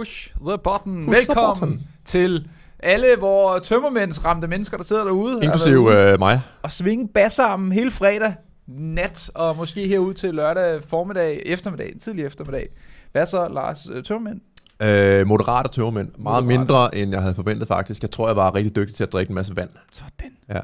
[0.00, 0.96] Push the button.
[0.96, 1.80] Push the Velkommen button.
[2.04, 5.40] til alle vores tømmermændsramte mennesker, der sidder derude.
[5.42, 6.40] Inklusive Altså, øh, mig.
[6.62, 8.34] og svinge bassarmen hele fredag
[8.66, 12.68] nat, og måske herud til lørdag formiddag, eftermiddag, tidlig eftermiddag.
[13.12, 14.40] Hvad så, Lars øh, Tømmermænd?
[14.82, 16.08] Øh, moderate tømmermænd.
[16.18, 16.58] Meget Moderate.
[16.58, 18.02] mindre, end jeg havde forventet faktisk.
[18.02, 19.70] Jeg tror, jeg var rigtig dygtig til at drikke en masse vand.
[19.92, 20.60] Sådan, Ja,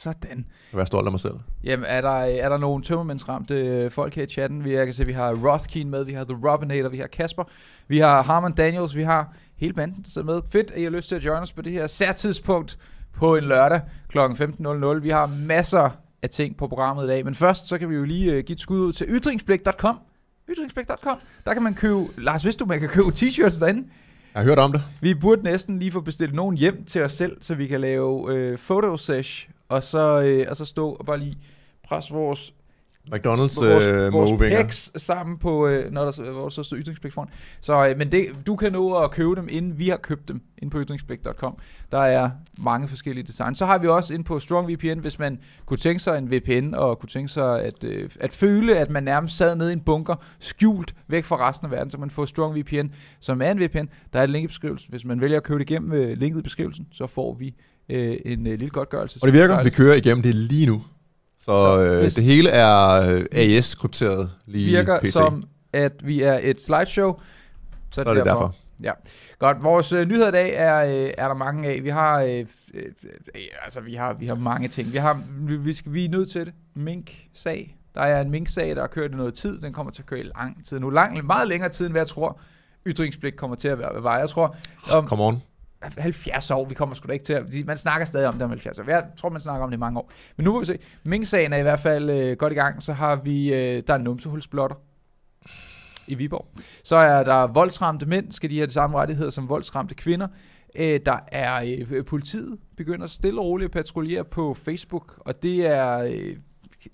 [0.00, 0.46] sådan.
[0.72, 1.34] var stolt af mig selv.
[1.64, 4.64] Jamen, er der, er der nogle tømmermændsramte øh, folk her i chatten?
[4.64, 7.44] Vi, jeg kan se, vi har Rothkeen med, vi har The Robinator, vi har Kasper,
[7.88, 10.42] vi har Harman Daniels, vi har hele banden, der sidder med.
[10.52, 12.78] Fedt, at I har lyst til at join os på det her særtidspunkt
[13.12, 14.18] på en lørdag kl.
[14.18, 14.86] 15.00.
[14.98, 15.90] Vi har masser
[16.22, 18.54] af ting på programmet i dag, men først så kan vi jo lige uh, give
[18.54, 19.98] et skud ud til ytringsblik.com.
[20.50, 21.16] Ytringsblik.com.
[21.46, 23.88] Der kan man købe, Lars, vidste du, man kan købe t-shirts derinde?
[24.34, 24.82] Jeg har hørt om det.
[25.00, 28.34] Vi burde næsten lige få bestilt nogen hjem til os selv, så vi kan lave
[28.34, 31.38] øh, fotosesh, og så, øh, og så stå og bare lige
[31.82, 32.54] presse vores,
[33.14, 37.12] McDonald's vores, øh, vores pecs sammen på, øh, når der, hvor der så står ytringsblik
[37.12, 37.28] foran.
[37.60, 40.42] Så, øh, men det, du kan nå at købe dem, inden vi har købt dem,
[40.58, 41.58] inde på ytringsblik.com.
[41.92, 43.58] Der er mange forskellige designs.
[43.58, 46.98] Så har vi også inde på StrongVPN, hvis man kunne tænke sig en VPN, og
[46.98, 50.14] kunne tænke sig at, øh, at føle, at man nærmest sad nede i en bunker,
[50.38, 52.86] skjult væk fra resten af verden, så man får StrongVPN,
[53.20, 53.86] som er en VPN.
[54.12, 54.90] Der er et link i beskrivelsen.
[54.90, 57.54] Hvis man vælger at købe det igennem øh, linket i beskrivelsen, så får vi
[57.90, 59.18] øh, en øh, lille godtgørelse.
[59.22, 59.62] Og det virker.
[59.64, 60.82] Vi kører igennem det lige nu.
[61.40, 65.12] Så, Så øh, det hele er øh, AES-krypteret lige virker PC.
[65.12, 67.12] som, at vi er et slideshow.
[67.90, 68.54] Så, Så er det derfor.
[68.82, 68.92] Ja.
[69.38, 71.84] Godt, vores øh, nyheder i dag er, øh, er der mange af.
[71.84, 72.84] Vi har, øh, øh, øh,
[73.64, 74.92] altså, vi har, vi har mange ting.
[74.92, 76.52] Vi, har, vi, vi, skal, vi er nødt til det.
[76.74, 77.76] Mink-sag.
[77.94, 79.60] Der er en mink-sag, der har kørt i noget tid.
[79.60, 80.90] Den kommer til at køre i lang tid nu.
[80.90, 82.40] Lang, meget længere tid, end hvad jeg tror,
[82.86, 84.14] ytringsblik kommer til at være ved vej.
[84.14, 84.56] Jeg tror,
[84.92, 85.42] om Come on.
[85.82, 87.44] 70 år, vi kommer sgu da ikke til at...
[87.66, 88.84] Man snakker stadig om det om 70 år.
[88.88, 90.10] Jeg tror, man snakker om det i mange år.
[90.36, 90.78] Men nu må vi se.
[91.04, 92.82] Mink-sagen er i hvert fald øh, godt i gang.
[92.82, 93.54] Så har vi...
[93.54, 94.76] Øh, der er numsehulsblotter
[96.06, 96.48] i Viborg.
[96.84, 98.32] Så er der voldsramte mænd.
[98.32, 100.28] Skal de have de samme rettigheder som voldsramte kvinder?
[100.76, 105.14] Øh, der er øh, politiet begynder stille og roligt at patruljere på Facebook.
[105.18, 105.98] Og det er...
[105.98, 106.36] Øh,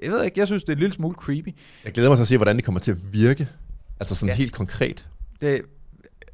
[0.03, 1.49] jeg ved ikke, jeg synes, det er en lille smule creepy.
[1.85, 3.49] Jeg glæder mig til at se, hvordan det kommer til at virke.
[4.01, 4.35] Altså sådan ja.
[4.35, 5.09] helt konkret.
[5.41, 5.63] Det,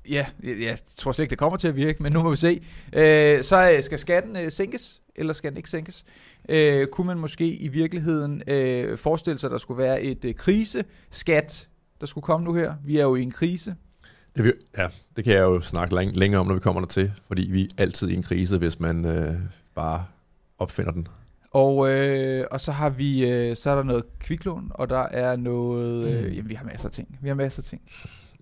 [0.09, 2.63] ja, jeg, tror slet ikke, det kommer til at virke, men nu må vi se.
[2.93, 6.05] Øh, så øh, skal skatten øh, sænkes, eller skal den ikke sænkes?
[6.49, 10.35] Øh, kunne man måske i virkeligheden øh, forestille sig, at der skulle være et øh,
[10.35, 11.69] kriseskat,
[12.01, 12.75] der skulle komme nu her?
[12.85, 13.75] Vi er jo i en krise.
[14.37, 16.89] Det, vil, ja, det kan jeg jo snakke læng- længere om, når vi kommer der
[16.89, 17.13] til.
[17.27, 19.35] Fordi vi er altid i en krise, hvis man øh,
[19.75, 20.05] bare
[20.59, 21.09] opfinder den.
[21.51, 25.37] Og, øh, og så har vi, øh, så er der noget kviklån, og der er
[25.37, 27.19] noget, øh, jamen vi har masser af ting.
[27.23, 27.83] Vi har masser af ting.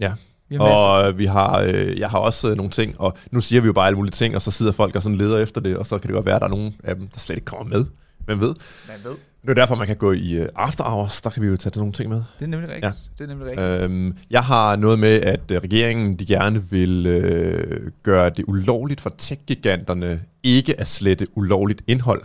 [0.00, 0.12] Ja.
[0.50, 0.76] Vi har masser.
[0.76, 3.66] Og øh, vi har, øh, jeg har også øh, nogle ting, og nu siger vi
[3.66, 5.86] jo bare alle mulige ting, og så sidder folk og sådan leder efter det, og
[5.86, 7.76] så kan det godt være, at der er nogle af dem, der slet ikke kommer
[7.76, 7.84] med.
[8.24, 8.54] Hvem ved?
[8.88, 9.16] Man ved.
[9.42, 11.78] Det er derfor, man kan gå i øh, after hours, der kan vi jo tage
[11.78, 12.22] nogle ting med.
[12.38, 12.84] Det er nemlig rigtigt.
[12.84, 12.92] Ja.
[13.18, 13.82] Det er nemlig rigtigt.
[13.82, 19.00] Øhm, jeg har noget med, at øh, regeringen de gerne vil øh, gøre det ulovligt
[19.00, 22.22] for tech-giganterne ikke at slette ulovligt indhold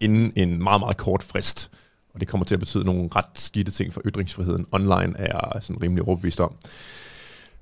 [0.00, 1.70] inden en meget, meget kort frist.
[2.14, 5.62] Og det kommer til at betyde nogle ret skidte ting for ytringsfriheden online, er jeg
[5.62, 6.54] sådan rimelig overbevist om.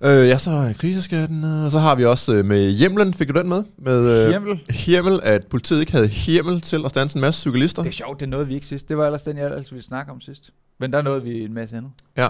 [0.01, 3.39] Øh, ja, så er kriseskatten, og så har vi også øh, med hjemlen, fik du
[3.39, 3.63] den med?
[3.79, 4.61] Med øh, Hjemmel.
[4.87, 7.83] hjemmel, at politiet ikke havde hjemmel til at stanse en masse cyklister.
[7.83, 8.89] Det er sjovt, det nåede vi ikke sidst.
[8.89, 10.51] Det var ellers den, jeg altid ville snakke om sidst.
[10.81, 11.91] Men der nåede vi en masse andet.
[12.17, 12.29] Ja,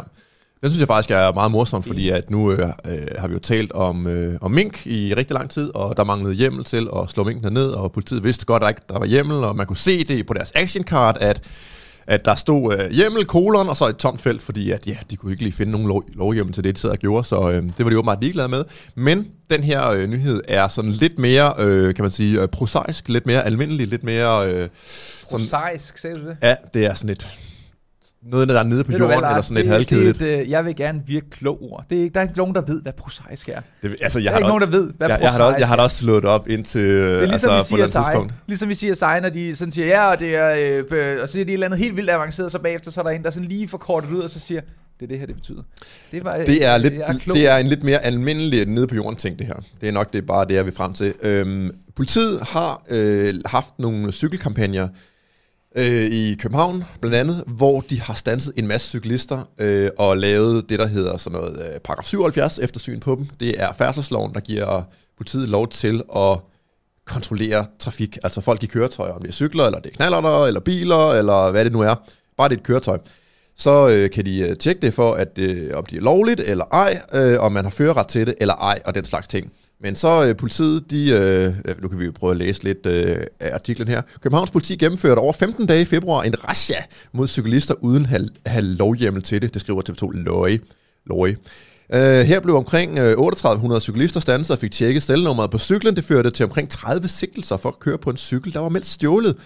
[0.62, 3.40] det synes jeg faktisk er meget morsomt, fordi at nu øh, øh, har vi jo
[3.40, 7.10] talt om, øh, om mink i rigtig lang tid, og der manglede hjemmel til at
[7.10, 9.66] slå minkene ned, og politiet vidste godt, at der ikke der var hjemmel, og man
[9.66, 11.42] kunne se det på deres action card, at,
[12.06, 15.16] at der stod øh, hjemmel, kolon, og så et tomt felt, fordi at, ja, de
[15.16, 17.62] kunne ikke lige finde nogen lov, lovhjemmel til det, de sad og gjorde, så øh,
[17.62, 18.64] det var de åbenbart ligeglade med.
[18.94, 23.08] Men den her øh, nyhed er sådan lidt mere, øh, kan man sige, øh, prosaisk,
[23.08, 24.52] lidt mere almindelig, lidt mere...
[24.52, 24.68] Øh,
[25.30, 26.36] Prosaisk, sagde du det?
[26.42, 27.26] ja, det er sådan et...
[28.30, 30.18] Noget, der er nede på Ved jorden, eller sådan et Det- halvkedeligt.
[30.18, 31.84] Det, er et, øh, jeg vil gerne virke klog ord.
[31.90, 33.60] Det er, der er ikke nogen, der ved, hvad prosaisk er.
[33.82, 35.58] Det, altså, Der jeg er har ikke nogen, der ved, hvad jeg, jeg, har også,
[35.58, 35.84] jeg har da er.
[35.84, 38.34] også slået det op indtil Det er ligesom altså, på vi et tidspunkt.
[38.46, 41.28] Ligesom vi siger sig, når de sådan siger, ja, og det er, øh, bø- og
[41.28, 43.22] så siger de et eller andet helt vildt avanceret, så bagefter så er der en,
[43.22, 44.60] der sådan lige forkortet ud, og så siger,
[45.00, 45.62] det er det her, det betyder.
[46.12, 47.36] Det, var, Det er, lidt, jeg klog.
[47.36, 49.54] det er en lidt mere almindelig nede på jorden ting, det her.
[49.80, 51.12] Det er nok det er bare det, jeg vil frem til.
[51.22, 54.88] Øhm, politiet har øh, haft nogle cykelkampagner
[55.76, 60.68] øh, i København, blandt andet, hvor de har stanset en masse cyklister øh, og lavet
[60.68, 63.26] det, der hedder sådan noget øh, paragraf 77 eftersyn på dem.
[63.40, 64.82] Det er færdselsloven, der giver
[65.16, 66.38] politiet lov til at
[67.04, 68.18] kontrollere trafik.
[68.22, 71.50] Altså folk i køretøjer, om det er cykler, eller det er knallerter, eller biler, eller
[71.50, 71.94] hvad det nu er.
[72.36, 72.98] Bare det er et køretøj.
[73.56, 76.64] Så øh, kan de øh, tjekke det for, at øh, om det er lovligt eller
[76.64, 79.52] ej, øh, om man har førerret til det eller ej, og den slags ting.
[79.80, 82.86] Men så øh, politiet, de, øh, øh, nu kan vi jo prøve at læse lidt
[82.86, 84.02] øh, af artiklen her.
[84.20, 88.28] Københavns politi gennemførte over 15 dage i februar en rasja mod cyklister uden at have,
[88.46, 89.54] have lovhjemmel til det.
[89.54, 90.60] Det skriver TV2 Løje.
[91.06, 91.36] Løje.
[91.94, 95.96] Øh, her blev omkring øh, 3800 cyklister stanset og fik tjekket stelnummeret på cyklen.
[95.96, 98.86] Det førte til omkring 30 sigtelser for at køre på en cykel, der var meldt
[98.86, 99.36] stjålet.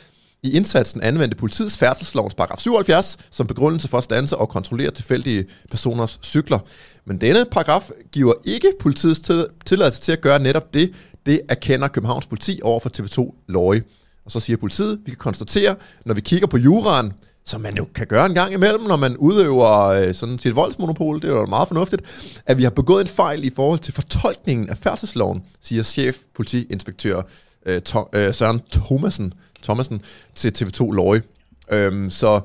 [0.42, 5.44] I indsatsen anvendte politiets færdselslovens paragraf 77 som begrundelse for at stanse og kontrollere tilfældige
[5.70, 6.58] personers cykler.
[7.04, 9.20] Men denne paragraf giver ikke politiets
[9.66, 10.92] tilladelse til at gøre netop det.
[11.26, 13.82] Det erkender Københavns politi over for TV2 Løje.
[14.24, 15.76] Og så siger politiet, vi kan konstatere,
[16.06, 17.12] når vi kigger på juraen,
[17.44, 21.22] som man jo kan gøre en gang imellem, når man udøver øh, sådan sit voldsmonopol,
[21.22, 22.02] det er jo meget fornuftigt,
[22.46, 27.22] at vi har begået en fejl i forhold til fortolkningen af færdselsloven, siger chef politiinspektør
[27.66, 30.02] øh, to, øh, Søren Thomasen, Thomasen
[30.34, 31.22] til TV2 Løje.
[31.70, 32.40] Øhm, så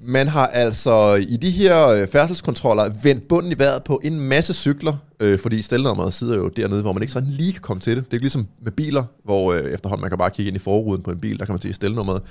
[0.00, 4.54] man har altså i de her øh, færdselskontroller vendt bunden i vejret på en masse
[4.54, 7.96] cykler, øh, fordi stelnummeret sidder jo dernede, hvor man ikke sådan lige kan komme til
[7.96, 8.04] det.
[8.04, 10.58] Det er ikke ligesom med biler, hvor øh, efterhånden man kan bare kigge ind i
[10.58, 12.22] forruden på en bil, der kan man se stelnummeret.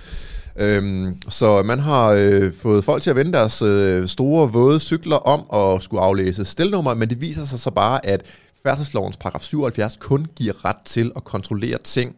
[0.56, 5.16] Øhm, så man har øh, fået folk til at vende deres øh, store våde cykler
[5.16, 8.22] om at skulle aflæse stelnummer, men det viser sig så bare, at
[8.64, 12.16] færdselslovens paragraf 77 kun giver ret til at kontrollere ting,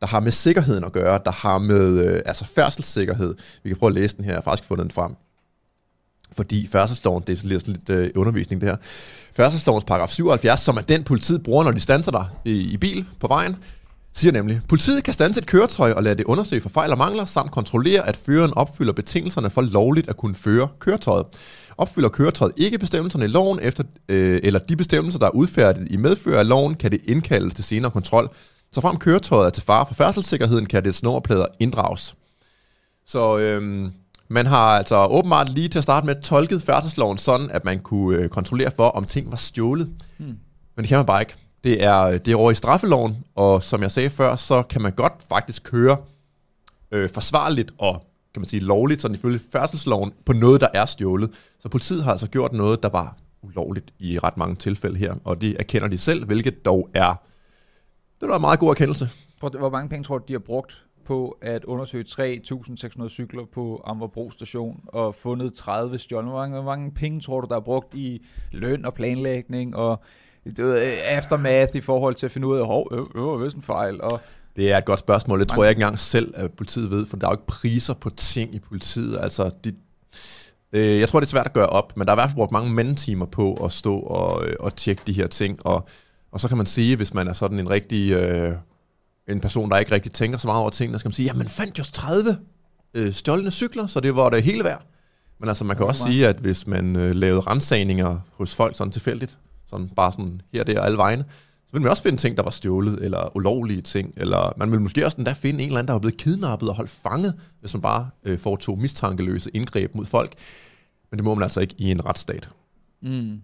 [0.00, 3.34] der har med sikkerheden at gøre, der har med øh, altså færdselssikkerhed.
[3.62, 5.16] Vi kan prøve at læse den her, jeg har faktisk fundet den frem.
[6.32, 8.76] Fordi færdselsloven, det er sådan lidt, lidt øh, undervisning det her.
[9.32, 13.06] Færdselslovens paragraf 77, som er den politiet bruger, når de standser dig i, i bil
[13.20, 13.56] på vejen,
[14.12, 17.24] siger nemlig, politiet kan stanse et køretøj og lade det undersøge for fejl og mangler,
[17.24, 21.26] samt kontrollere, at føreren opfylder betingelserne for lovligt at kunne føre køretøjet.
[21.78, 25.96] Opfylder køretøjet ikke bestemmelserne i loven, efter, øh, eller de bestemmelser, der er udfærdigt i
[25.96, 28.30] medfører af loven, kan det indkaldes til senere kontrol.
[28.72, 32.14] Så frem køretøjet er til fare for færdselssikkerheden, kan det snårplader inddrages.
[33.06, 33.92] Så øhm,
[34.28, 38.18] man har altså åbenbart lige til at starte med tolket færdselsloven sådan, at man kunne
[38.18, 39.90] øh, kontrollere for, om ting var stjålet.
[40.16, 40.38] Hmm.
[40.76, 41.34] Men det kan man bare ikke.
[41.64, 44.92] Det er, det er over i straffeloven, og som jeg sagde før, så kan man
[44.92, 45.96] godt faktisk køre
[46.90, 48.04] øh, forsvarligt og
[48.34, 51.30] kan man sige lovligt, sådan ifølge færdselsloven, på noget, der er stjålet.
[51.60, 55.40] Så politiet har altså gjort noget, der var ulovligt i ret mange tilfælde her, og
[55.40, 57.14] det erkender de selv, hvilket dog er
[58.20, 59.08] det var en meget god erkendelse.
[59.40, 64.30] Hvor mange penge tror du, de har brugt på at undersøge 3.600 cykler på Ammerbro
[64.30, 66.30] station og fundet 30 stjålne?
[66.30, 70.00] Hvor mange, hvor mange penge tror du, der er brugt i løn og planlægning og
[71.04, 74.20] aftermath i forhold til at finde ud af, hov, øh, øh, øh, en fejl, og
[74.56, 75.40] det er et godt spørgsmål.
[75.40, 77.94] Det tror jeg ikke engang selv, at politiet ved, for der er jo ikke priser
[77.94, 79.18] på ting i politiet.
[79.20, 79.74] Altså, de,
[80.72, 82.36] øh, jeg tror, det er svært at gøre op, men der er i hvert fald
[82.36, 85.88] brugt mange mandetimer på at stå og, øh, og tjekke de her ting, og
[86.30, 88.12] og så kan man sige, hvis man er sådan en rigtig...
[88.12, 88.54] Øh,
[89.28, 91.32] en person, der ikke rigtig tænker så meget over tingene, så kan man sige, ja,
[91.32, 92.38] man fandt jo 30
[92.94, 94.82] øh, stjålne cykler, så det var det hele værd.
[95.40, 95.90] Men altså, man kan okay.
[95.90, 99.38] også sige, at hvis man øh, lavede rensagninger hos folk sådan tilfældigt,
[99.70, 101.24] sådan bare sådan her, der og alle vegne,
[101.66, 104.82] så ville man også finde ting, der var stjålet, eller ulovlige ting, eller man ville
[104.82, 107.74] måske også endda finde en eller anden, der var blevet kidnappet og holdt fanget, hvis
[107.74, 110.32] man bare øh, foretog mistankeløse indgreb mod folk.
[111.10, 112.48] Men det må man altså ikke i en retsstat.
[113.02, 113.40] Mm.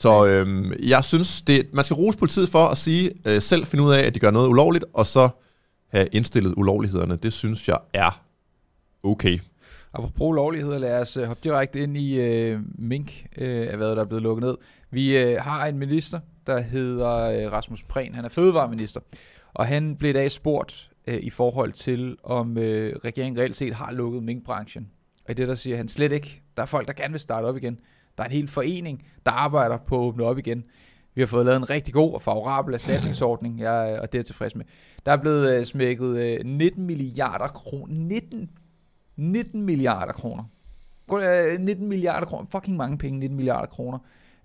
[0.00, 3.84] Så øhm, jeg synes, det, man skal rose politiet for at sige, øh, selv finde
[3.84, 5.28] ud af, at de gør noget ulovligt, og så
[5.88, 7.16] have indstillet ulovlighederne.
[7.16, 8.22] Det synes jeg er
[9.02, 9.38] okay.
[9.92, 14.04] Apropos ulovligheder, lad os øh, hoppe direkte ind i øh, mink, øh, hvad der er
[14.04, 14.56] blevet lukket ned.
[14.90, 18.14] Vi øh, har en minister, der hedder øh, Rasmus Prehn.
[18.14, 19.00] Han er fødevareminister,
[19.54, 23.74] og han blev i dag spurgt øh, i forhold til, om øh, regeringen reelt set
[23.74, 24.88] har lukket minkbranchen.
[25.28, 26.42] Og det der siger han slet ikke.
[26.56, 27.78] Der er folk, der gerne vil starte op igen.
[28.20, 30.64] Der er en hel forening, der arbejder på at åbne op igen.
[31.14, 34.26] Vi har fået lavet en rigtig god og favorabel erstatningsordning, jeg, og det er jeg
[34.26, 34.64] tilfreds med.
[35.06, 37.94] Der er blevet uh, smækket øh, uh, 19 milliarder kroner.
[37.94, 38.50] 19,
[39.16, 40.44] 19 øh, milliarder kroner.
[41.58, 42.46] 19 milliarder kroner.
[42.52, 43.98] Fucking mange penge, 19 milliarder kroner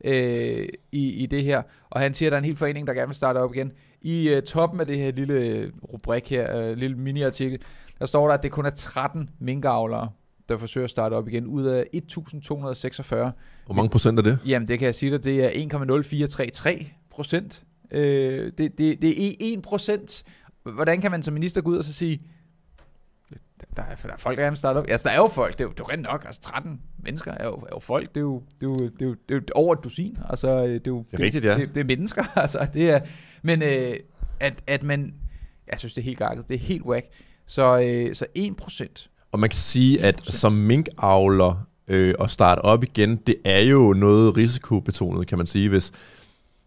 [0.04, 1.62] øh, i, i det her.
[1.90, 3.72] Og han siger, at der er en hel forening, der gerne vil starte op igen.
[4.02, 7.60] I øh, toppen af det her lille rubrik her, øh, lille mini-artikel,
[8.00, 10.10] der står der, at det kun er 13 minkavlere,
[10.50, 13.32] der forsøger at starte op igen, ud af 1246.
[13.66, 14.40] Hvor mange procent er det?
[14.46, 15.50] Jamen, det kan jeg sige dig, det er
[16.80, 17.64] 1,0433 procent.
[17.92, 20.24] Øh, det, det, det er 1 procent.
[20.64, 22.20] Hvordan kan man som minister gå ud og så sige,
[23.76, 24.86] der er, der er folk, der gerne starte op.
[24.90, 26.24] Altså, der er jo folk, det er jo, det er jo rent nok.
[26.26, 28.10] Altså, 13 mennesker er jo, er jo folk.
[28.10, 30.18] Det er jo, det er jo, det er jo, det er jo over et dusin.
[30.30, 31.58] Altså, det er jo, det er rigtigt, ja.
[31.58, 32.38] Det, det er mennesker.
[32.38, 33.00] Altså, det er,
[33.42, 33.96] men øh,
[34.40, 35.14] at, at man,
[35.72, 36.50] jeg synes, det er helt gakket.
[36.50, 37.06] Det er helt whack.
[37.48, 42.60] Så, øh, så 1 procent og man kan sige, at som minkavler øh, at starte
[42.60, 45.92] op igen, det er jo noget risikobetonet, kan man sige, hvis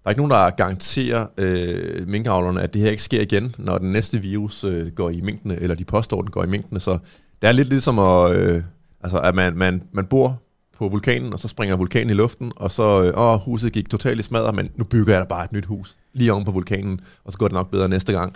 [0.03, 3.79] der er ikke nogen, der garanterer øh, minkavlerne, at det her ikke sker igen, når
[3.79, 6.81] den næste virus øh, går i minkene, eller de påstår, den går i minkene.
[6.81, 6.99] Så
[7.43, 8.63] det er lidt ligesom at, øh,
[9.01, 10.43] altså, at man, man, man bor
[10.79, 14.21] på vulkanen, og så springer vulkanen i luften, og så, øh, åh, huset gik totalt
[14.21, 17.01] i smadret, men nu bygger jeg da bare et nyt hus, lige oven på vulkanen,
[17.25, 18.35] og så går det nok bedre næste gang.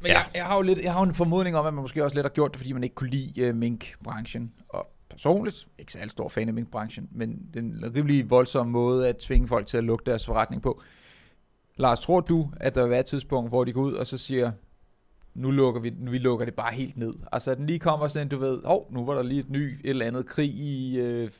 [0.00, 0.18] Men ja.
[0.18, 2.24] jeg, jeg, har jo lidt, jeg har en formodning om, at man måske også lidt
[2.24, 4.52] har gjort det, fordi man ikke kunne lide uh, minkbranchen.
[4.68, 9.48] Og personligt ikke særlig stor fan af minkbranchen, men den rimelig voldsomme måde at tvinge
[9.48, 10.82] folk til at lukke deres forretning på.
[11.76, 14.18] Lars, tror du, at der vil være et tidspunkt, hvor de går ud og så
[14.18, 14.52] siger,
[15.34, 17.14] nu lukker vi, vi lukker det bare helt ned.
[17.32, 19.80] Altså at den lige kommer sådan, du ved, hov, nu var der lige et ny,
[19.84, 21.30] et eller andet krig i, øh, øh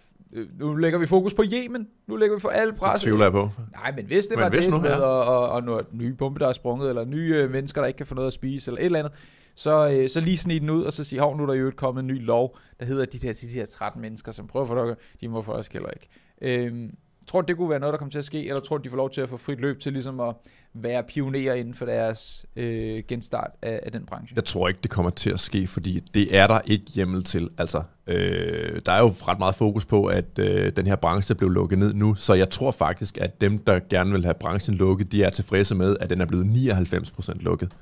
[0.58, 3.04] nu lægger vi fokus på Yemen, nu lægger vi for alle presset.
[3.04, 3.50] Det tvivler jeg på.
[3.72, 4.96] Nej, men hvis det men var hvis det, nu, ja.
[4.96, 7.96] og, og, og noget nye bombe, der er sprunget, eller nye øh, mennesker, der ikke
[7.96, 9.12] kan få noget at spise, eller et eller andet,
[9.54, 11.72] så, øh, så lige snige den ud, og så sige, hov, nu er der jo
[11.76, 14.84] kommet en ny lov, der hedder de der, de der 13 mennesker, som prøver for
[14.84, 16.08] det, de må for os heller ikke.
[16.42, 16.90] Øh,
[17.30, 18.90] tror du, det kunne være noget, der kommer til at ske, eller tror du, de
[18.90, 20.34] får lov til at få frit løb til ligesom at
[20.74, 24.36] være pionerer inden for deres øh, genstart af, af den branche?
[24.36, 27.48] Jeg tror ikke, det kommer til at ske, fordi det er der ikke hjemmel til.
[27.58, 31.50] Altså, øh, der er jo ret meget fokus på, at øh, den her branche blev
[31.50, 35.12] lukket ned nu, så jeg tror faktisk, at dem, der gerne vil have branchen lukket,
[35.12, 37.72] de er tilfredse med, at den er blevet 99% lukket.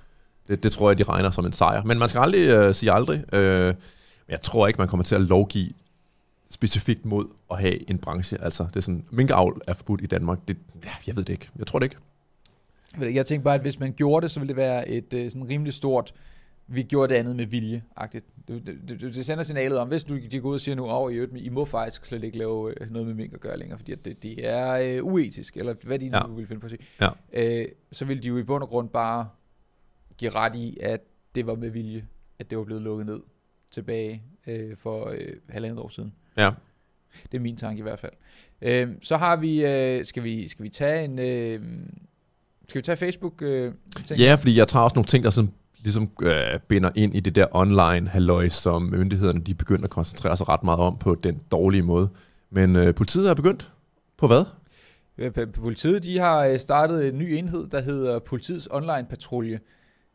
[0.49, 1.85] Det, det tror jeg, de regner som en sejr.
[1.85, 3.35] Men man skal aldrig øh, sige aldrig.
[3.35, 3.75] Øh,
[4.29, 5.73] jeg tror ikke, man kommer til at lovgive
[6.51, 8.41] specifikt mod at have en branche.
[8.41, 10.39] Altså, det er sådan, minkavl er forbudt i Danmark.
[10.49, 11.51] Det, ja, jeg ved det ikke.
[11.59, 11.97] Jeg tror det ikke.
[13.15, 15.49] Jeg tænker bare, at hvis man gjorde det, så ville det være et øh, sådan
[15.49, 16.15] rimelig stort,
[16.67, 18.25] vi gjorde det andet med vilje-agtigt.
[18.49, 20.87] Det, det, det, det sender signalet om, hvis du de går ud og siger nu,
[20.87, 23.59] over oh, i, I må faktisk slet ikke lave øh, noget med mink at gøre
[23.59, 26.27] længere, fordi det, det er øh, uetisk, eller hvad de ja.
[26.27, 26.83] nu vil finde på at sige.
[27.01, 27.09] Ja.
[27.33, 29.29] Øh, så vil de jo i bund og grund bare
[30.17, 31.01] give ret i, at
[31.35, 32.07] det var med vilje,
[32.39, 33.21] at det var blevet lukket ned
[33.71, 36.13] tilbage øh, for øh, halvandet år siden.
[36.39, 36.51] Ja.
[37.33, 38.13] Det er min tanke i hvert fald.
[38.63, 41.61] Øh, så har vi, øh, skal vi, skal vi tage en, øh,
[42.69, 43.43] skal vi tage Facebook?
[43.43, 43.73] Øh,
[44.07, 44.21] ting?
[44.21, 47.35] Ja, fordi jeg tager også nogle ting, der sådan ligesom øh, binder ind i det
[47.35, 51.41] der online halløj, som myndighederne de begynder at koncentrere sig ret meget om på den
[51.51, 52.09] dårlige måde.
[52.51, 53.73] Men øh, politiet er begyndt
[54.17, 54.45] på hvad?
[55.55, 59.61] Politiet de har øh, startet en ny enhed, der hedder Politiets Online Patrulje,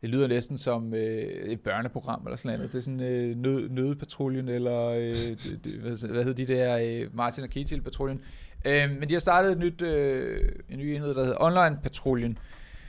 [0.04, 2.72] det lyder næsten som øh, et børneprogram eller sådan noget.
[2.72, 6.78] Det er sådan øh, nød, nødpatruljen, eller øh, det, det, hvad, hvad hedder de der,
[6.78, 8.20] øh, Martin og Ketil-patruljen.
[8.64, 12.38] Øh, men de har startet et nyt, øh, en ny enhed, der hedder Online Patruljen,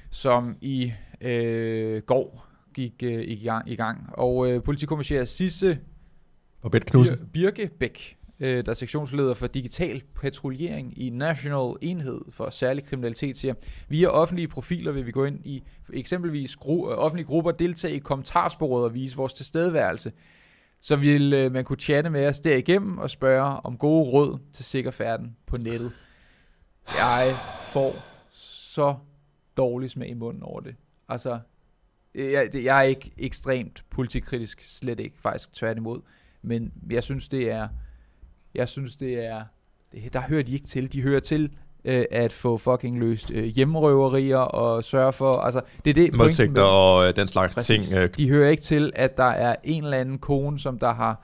[0.09, 4.09] som i øh, går gik øh, i, gang, i gang.
[4.13, 5.79] Og øh, politikommissær Sisse
[6.61, 7.29] og Knudsen.
[7.33, 13.53] Birkebæk øh, der er sektionsleder for digital patruljering i National Enhed for Særlig Kriminalitet, siger,
[13.89, 15.63] via offentlige profiler vil vi gå ind i
[15.93, 20.11] eksempelvis gru- øh, offentlige grupper, deltage i kommentarsporet og vise vores tilstedeværelse.
[20.79, 24.65] Så vil øh, man kunne chatte med os derigennem og spørge om gode råd til
[24.65, 25.91] sikker færden på nettet.
[26.97, 27.33] Jeg
[27.73, 27.95] får
[28.31, 28.95] så
[29.57, 30.75] dårlig smag i munden over det.
[31.09, 31.39] Altså,
[32.15, 36.01] øh, jeg, jeg er ikke ekstremt politikritisk, slet ikke, faktisk tværtimod.
[36.41, 37.67] Men jeg synes, det er
[38.55, 39.41] jeg synes, det er...
[39.91, 40.93] Det, der hører de ikke til.
[40.93, 41.51] De hører til
[41.85, 45.33] øh, at få fucking løst øh, hjemmerøverier og sørge for...
[45.33, 46.17] Altså, det er det...
[46.17, 47.87] Voldtægter og øh, den slags Præcis.
[47.89, 47.99] ting.
[48.01, 48.09] Øh.
[48.17, 51.21] De hører ikke til, at der er en eller anden kone, som der har,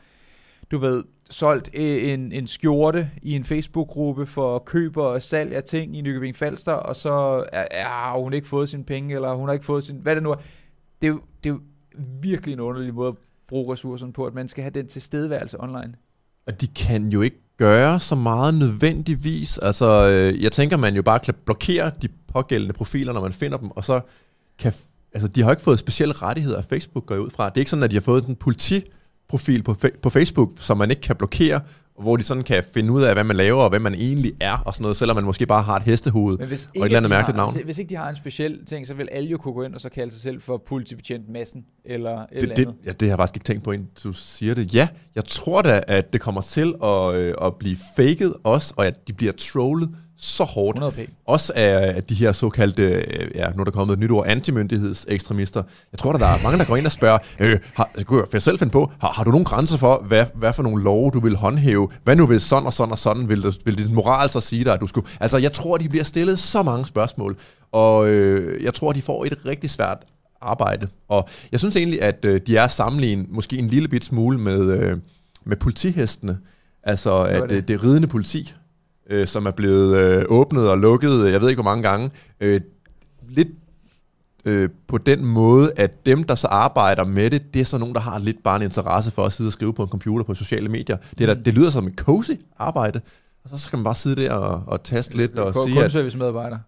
[0.71, 5.63] du ved, solgt øh, en, en skjorte i en Facebook-gruppe for køb og salg af
[5.63, 9.47] ting i Nykøbing Falster, og så er, er hun ikke fået sine penge, eller hun
[9.47, 9.95] har ikke fået sin...
[9.95, 10.35] Hvad det nu er.
[11.01, 11.59] Det er jo, det er jo
[12.21, 13.15] virkelig en underlig måde at
[13.47, 15.93] bruge ressourcerne på, at man skal have den tilstedeværelse online.
[16.47, 19.57] Og de kan jo ikke gøre så meget nødvendigvis.
[19.57, 23.57] Altså, øh, jeg tænker, man jo bare kan blokere de pågældende profiler, når man finder
[23.57, 24.01] dem, og så
[24.59, 24.73] kan...
[25.13, 27.49] Altså, de har ikke fået specielle rettigheder af Facebook, går ud fra.
[27.49, 30.89] Det er ikke sådan, at de har fået en politiprofil på, på Facebook, som man
[30.89, 31.61] ikke kan blokere,
[32.01, 34.57] hvor de sådan kan finde ud af, hvad man laver, og hvem man egentlig er,
[34.65, 37.37] og sådan noget, selvom man måske bare har et hestehoved og et eller andet mærkeligt
[37.37, 37.53] navn.
[37.53, 39.75] Hvis, hvis ikke de har en speciel ting, så vil alle jo kunne gå ind
[39.75, 42.67] og så kalde sig selv for politibetjent massen, eller et det, eller andet.
[42.67, 44.75] Det, ja, det har jeg faktisk ikke tænkt på, inden du siger det.
[44.75, 48.87] Ja, jeg tror da, at det kommer til at, øh, at blive faked også, og
[48.87, 49.89] at de bliver trollet
[50.21, 50.79] så hårdt.
[50.79, 51.07] 100p.
[51.25, 55.63] Også af de her såkaldte, øh, ja, nu er der kommet et nyt ord, antimyndighedsekstremister.
[55.91, 58.41] Jeg tror, der er mange, der går ind og spørger, øh, har, jeg kunne jeg
[58.41, 61.19] selv finde på, har, har du nogen grænser for, hvad, hvad for nogle love, du
[61.19, 61.89] vil håndhæve?
[62.03, 63.29] Hvad nu vil sådan og sådan og sådan?
[63.29, 65.07] Vil, vil din moral så sige dig, at du skulle...
[65.19, 67.37] Altså, jeg tror, de bliver stillet så mange spørgsmål,
[67.71, 69.97] og øh, jeg tror, de får et rigtig svært
[70.41, 70.87] arbejde.
[71.07, 74.71] Og jeg synes egentlig, at øh, de er sammenlignet måske en lille bit smule med,
[74.71, 74.97] øh,
[75.43, 76.37] med politihestene.
[76.83, 78.53] Altså, at det, det ridende politi,
[79.11, 82.11] øh, som er blevet øh, åbnet og lukket, jeg ved ikke hvor mange gange.
[82.39, 82.61] Øh,
[83.29, 83.47] lidt
[84.45, 87.95] øh, på den måde, at dem, der så arbejder med det, det er så nogen,
[87.95, 90.33] der har lidt bare en interesse for at sidde og skrive på en computer på
[90.33, 90.97] sociale medier.
[91.17, 91.43] Det, der, mm.
[91.43, 93.01] det lyder som et cozy arbejde,
[93.43, 95.91] og så skal man bare sidde der og, og taste lidt og K- sige, at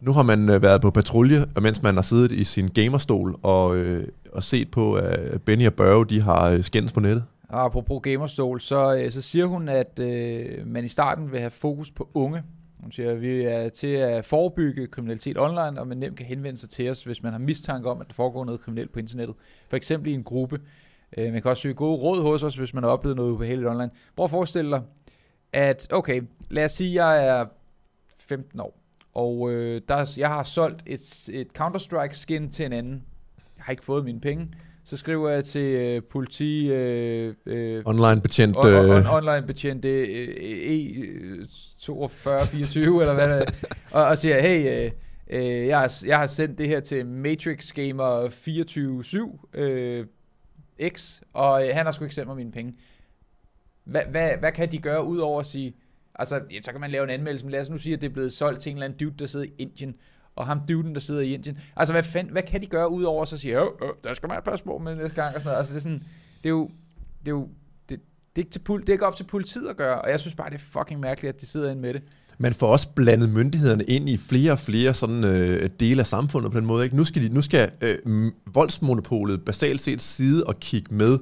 [0.01, 3.75] nu har man øh, været på patrulje, mens man har siddet i sin gamerstol og,
[3.77, 7.23] øh, og set på, at Benny og Børge, de har øh, skændes på nettet.
[7.49, 11.51] Og apropos gamerstol, så, øh, så siger hun, at øh, man i starten vil have
[11.51, 12.43] fokus på unge.
[12.81, 16.59] Hun siger, at vi er til at forebygge kriminalitet online, og man nemt kan henvende
[16.59, 19.35] sig til os, hvis man har mistanke om, at der foregår noget kriminelt på internettet.
[19.69, 20.59] For eksempel i en gruppe,
[21.17, 23.69] Øh, man kan også søge gode råd hos os, hvis man har oplevet noget ubehageligt
[23.69, 23.89] online.
[24.15, 24.81] Prøv at forestille dig,
[25.53, 27.45] at okay, lad os sige, at jeg er
[28.17, 28.79] 15 år,
[29.13, 33.03] og øh, der, jeg har solgt et, et Counter-Strike skin til en anden.
[33.57, 34.47] Jeg har ikke fået mine penge.
[34.85, 36.67] Så skriver jeg til øh, politi...
[36.71, 38.57] Øh, øh, online betjent...
[38.57, 40.03] On, on, Øh, online betjent er
[41.79, 43.45] E4224 eller hvad det er,
[43.99, 44.91] og, og siger, hey, øh,
[45.27, 48.29] øh, jeg, har, jeg har sendt det her til Matrix Gamer
[49.53, 50.05] 24-7 øh,
[50.87, 52.73] X, og øh, han har sgu ikke sendt mig mine penge.
[53.83, 55.73] Hvad, hvad, hvad kan de gøre, udover at sige,
[56.15, 58.09] altså, ja, så kan man lave en anmeldelse, men lad os nu sige, at det
[58.09, 59.95] er blevet solgt til en eller anden dude, der sidder i Indien,
[60.35, 61.57] og ham duden, der sidder i Indien.
[61.75, 64.29] Altså, hvad, fand, hvad kan de gøre, udover at så sige, øh, øh, der skal
[64.29, 65.57] man passe på med næste gang, og sådan noget.
[65.57, 66.03] Altså, det er sådan,
[66.37, 66.69] det er jo,
[67.19, 67.49] det er jo,
[67.89, 67.99] det,
[68.35, 70.35] det, er ikke til, det er ikke op til politiet at gøre, og jeg synes
[70.35, 72.01] bare, det er fucking mærkeligt, at de sidder inde med det.
[72.37, 76.51] man får også blandet myndighederne ind i flere og flere sådan, øh, dele af samfundet
[76.51, 76.83] på den måde.
[76.83, 76.95] Ikke?
[76.95, 81.19] Nu skal, de, nu skal øh, voldsmonopolet basalt set sidde og kigge med,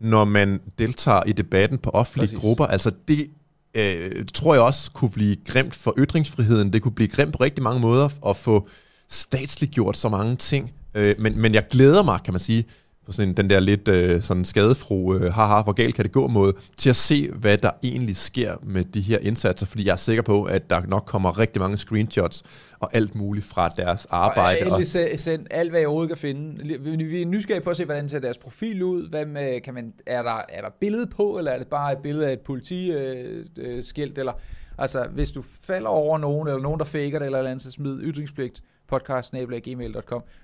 [0.00, 2.26] når man deltager i debatten på offentlige.
[2.26, 2.38] Præcis.
[2.38, 2.66] grupper.
[2.66, 3.30] Altså det
[3.74, 6.72] øh, tror jeg også kunne blive grimt for ytringsfriheden.
[6.72, 8.68] Det kunne blive grimt på rigtig mange måder at få
[9.08, 10.72] statsliggjort så mange ting.
[10.94, 12.64] Øh, men, men jeg glæder mig, kan man sige,
[13.08, 16.12] på sådan en, den der lidt øh, sådan skadefru, øh, haha, hvor galt kan det
[16.12, 19.92] gå måde, til at se, hvad der egentlig sker med de her indsatser, fordi jeg
[19.92, 22.42] er sikker på, at der nok kommer rigtig mange screenshots
[22.80, 24.70] og alt muligt fra deres arbejde.
[24.70, 24.78] Og
[25.12, 26.78] Og, send alt, hvad jeg overhovedet kan finde.
[27.08, 29.08] Vi er nysgerrige på at se, hvordan ser deres profil ud.
[29.08, 31.98] Hvad med, kan man, er, der, er der billede på, eller er det bare et
[31.98, 33.58] billede af et politiskilt?
[33.58, 34.32] Øh, skilt, eller,
[34.78, 37.70] altså, hvis du falder over nogen, eller nogen, der faker det, eller eller andet, så
[37.70, 39.32] smid ytringspligt podcast.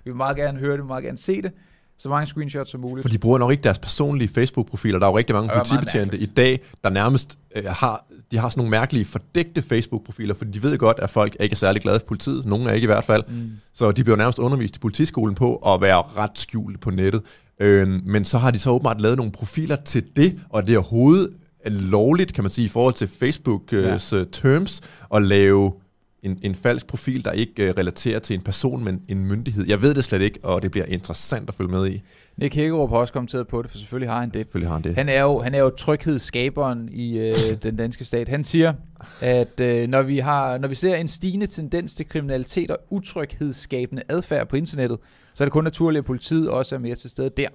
[0.03, 1.51] Vi vil meget gerne høre det, vi vil meget gerne se det.
[1.97, 3.03] Så mange screenshots som muligt.
[3.03, 4.99] for de bruger nok ikke deres personlige Facebook-profiler.
[4.99, 8.59] Der er jo rigtig mange politibetjente i dag, der nærmest øh, har, de har sådan
[8.59, 12.05] nogle mærkelige fordægte Facebook-profiler, fordi de ved godt, at folk ikke er særlig glade for
[12.07, 12.45] politiet.
[12.45, 13.23] Nogle er ikke i hvert fald.
[13.27, 13.51] Mm.
[13.73, 17.21] Så de bliver nærmest undervist i politiskolen på at være ret skjult på nettet.
[17.59, 20.77] Øhm, men så har de så åbenbart lavet nogle profiler til det, og det er
[20.77, 21.29] overhovedet
[21.65, 23.73] lovligt, kan man sige, i forhold til Facebooks
[24.13, 24.23] ja.
[24.31, 24.81] terms,
[25.15, 25.73] at lave
[26.25, 29.65] en, en falsk profil, der ikke uh, relaterer til en person, men en myndighed.
[29.67, 32.01] Jeg ved det slet ikke, og det bliver interessant at følge med i.
[32.37, 34.39] Nick Hækkerup har også kommenteret på det, for selvfølgelig har han det.
[34.39, 34.95] Selvfølgelig har han det.
[34.95, 38.29] Han er jo, han er jo tryghedsskaberen i øh, den danske stat.
[38.29, 38.73] Han siger,
[39.21, 44.03] at øh, når, vi har, når vi ser en stigende tendens til kriminalitet og utryghedsskabende
[44.09, 44.99] adfærd på internettet,
[45.33, 47.49] så er det kun naturligt, at politiet også er mere til stede der.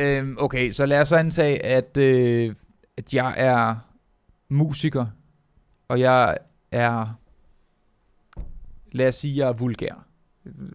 [0.00, 2.54] Øhm, okay, så lad os antage, at, øh,
[2.96, 3.74] at jeg er
[4.48, 5.06] musiker,
[5.88, 6.36] og jeg
[6.72, 7.06] er,
[8.92, 10.04] lad os sige, jeg er vulgær.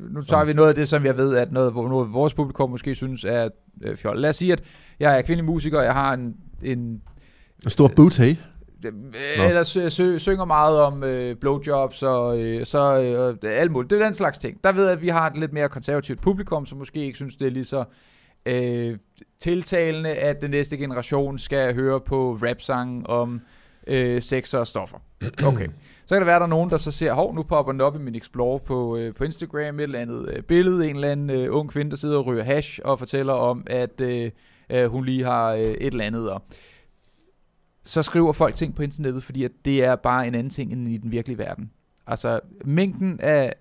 [0.09, 2.95] Nu tager vi noget af det, som jeg ved, at noget, noget vores publikum måske
[2.95, 3.49] synes er
[3.81, 4.19] øh, fjol.
[4.19, 4.63] Lad os sige, at
[4.99, 7.01] jeg er kvindelig musiker, og jeg har en, en
[7.63, 8.35] En stor boot, hey?
[8.85, 13.91] Øh, eller sø, sø, synger meget om øh, blowjobs og øh, så øh, alt muligt.
[13.91, 14.63] Det er den slags ting.
[14.63, 17.35] Der ved jeg, at vi har et lidt mere konservativt publikum, som måske ikke synes,
[17.35, 17.83] det er lige så
[18.45, 18.97] øh,
[19.39, 23.41] tiltalende, at den næste generation skal høre på rap-sange om
[23.87, 24.97] øh, sexer og stoffer.
[25.45, 25.67] Okay.
[26.05, 27.81] Så kan det være, at der er nogen, der så ser, hov, nu popper den
[27.81, 31.11] op i min Explore på, øh, på Instagram, et eller andet øh, billede, en eller
[31.11, 34.31] anden øh, ung kvinde, der sidder og ryger hash og fortæller om, at øh,
[34.69, 36.31] øh, hun lige har øh, et eller andet.
[36.31, 36.43] Og
[37.83, 40.87] så skriver folk ting på internettet, fordi at det er bare en anden ting end
[40.87, 41.71] i den virkelige verden.
[42.07, 43.53] Altså, mængden af...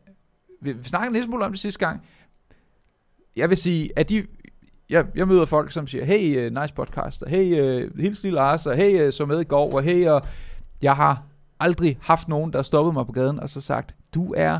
[0.60, 2.02] Vi vi snakkede en lille smule om det sidste gang.
[3.36, 4.26] Jeg vil sige, at de...
[4.92, 8.22] Jeg, jeg møder folk, som siger, hey, uh, nice podcast, og hey, øh, uh, hils
[8.22, 10.22] lille Lars, og hey, uh, så med i går, og hey, og
[10.82, 11.22] jeg har
[11.60, 14.58] aldrig haft nogen, der stoppede mig på gaden, og så sagt, du er,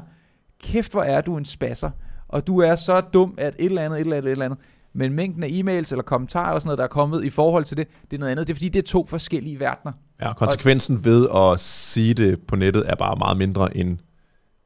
[0.62, 1.90] kæft hvor er du en spasser,
[2.28, 4.58] og du er så dum, at et eller andet, et eller andet, et eller andet.
[4.94, 7.76] Men mængden af e-mails eller kommentarer eller sådan noget, der er kommet i forhold til
[7.76, 8.48] det, det er noget andet.
[8.48, 9.92] Det er fordi, det er to forskellige verdener.
[10.20, 13.98] Ja, konsekvensen ved at sige det på nettet er bare meget mindre end,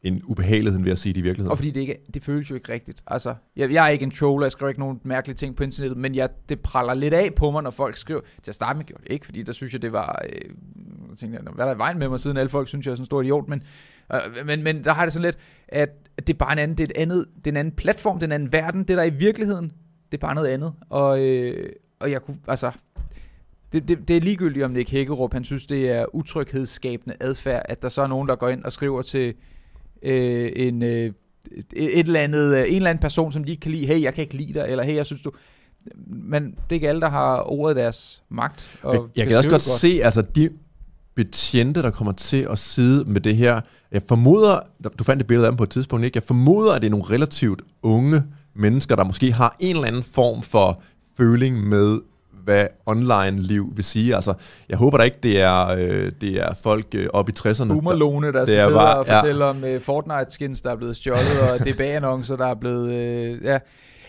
[0.07, 1.51] en ubehageligheden ved at sige det i virkeligheden.
[1.51, 3.03] Og fordi det, ikke, det føles jo ikke rigtigt.
[3.07, 5.99] Altså, jeg, jeg er ikke en troller, jeg skriver ikke nogen mærkelige ting på internettet,
[5.99, 8.21] men jeg, det praller lidt af på mig, når folk skriver.
[8.43, 10.23] Til at starte med gjorde det ikke, fordi der synes jeg, det var...
[10.29, 10.51] Øh,
[11.11, 12.97] jeg tænkte, hvad er der i vejen med mig, siden alle folk synes, jeg er
[12.97, 13.63] sådan en stor idiot, men,
[14.15, 15.39] øh, men, men der har det sådan lidt,
[15.69, 18.21] at det er bare en anden, det er, et andet, det er en anden platform,
[18.21, 19.73] den anden verden, det der i virkeligheden,
[20.13, 20.73] det er bare noget andet.
[20.89, 21.69] Og, øh,
[22.01, 22.73] og jeg kunne, altså,
[23.73, 27.83] det, det, det er ligegyldigt, om Nick Hækkerup, han synes, det er utryghedsskabende adfærd, at
[27.83, 29.35] der så er nogen, der går ind og skriver til
[30.07, 31.13] øh, en, øh,
[31.73, 34.15] et, eller andet, øh, en eller anden person, som de ikke kan lide, hey, jeg
[34.15, 35.33] kan ikke lide dig, eller hey, jeg synes du...
[36.07, 38.79] Men det er ikke alle, der har ordet deres magt.
[38.83, 40.51] Og jeg, kan også godt det se, altså de
[41.15, 43.61] betjente, der kommer til at sidde med det her.
[43.93, 44.61] Jeg formoder,
[44.99, 46.17] du fandt et billede af dem på et tidspunkt, ikke?
[46.17, 48.23] Jeg formoder, at det er nogle relativt unge
[48.55, 50.83] mennesker, der måske har en eller anden form for
[51.17, 52.01] føling med,
[52.47, 54.15] hvad online-liv vil sige.
[54.15, 54.35] Altså,
[54.69, 57.69] jeg håber da ikke, det er, øh, det er folk øh, op i 60'erne.
[57.69, 59.21] Boomerlone, der det skal sidde bare- og ja.
[59.21, 62.89] fortælle om uh, Fortnite-skins, der er blevet stjålet, og DBA-annoncer, der er blevet...
[62.89, 63.59] Uh, ja.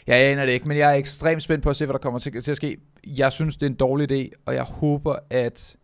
[0.08, 2.20] Jeg aner det ikke, men jeg er ekstremt spændt på at se, hvad der kommer
[2.20, 2.78] til, til at ske.
[3.08, 5.76] Jeg synes, det er en dårlig idé, og jeg håber, at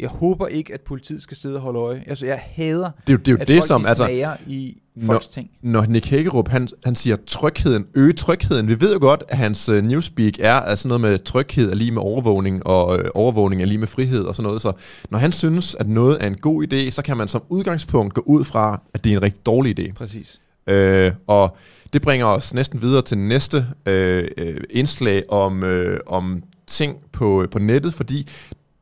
[0.00, 2.04] jeg håber ikke, at politiet skal sidde og holde øje.
[2.06, 3.84] Altså, jeg hader, Det er jo det, er jo at det folk som...
[3.86, 5.50] Altså, i folks ting.
[5.62, 8.68] når Nick Hækkerup, han, han siger trygheden, øge trygheden.
[8.68, 11.90] Vi ved jo godt, at hans uh, newspeak er altså noget med tryghed er lige
[11.90, 14.62] med overvågning, og øh, overvågning er lige med frihed og sådan noget.
[14.62, 14.72] Så
[15.10, 18.22] når han synes, at noget er en god idé, så kan man som udgangspunkt gå
[18.26, 19.92] ud fra, at det er en rigtig dårlig idé.
[19.92, 20.40] Præcis.
[20.66, 21.56] Øh, og
[21.92, 27.46] det bringer os næsten videre til næste øh, øh, indslag om, øh, om ting på,
[27.50, 28.28] på nettet, fordi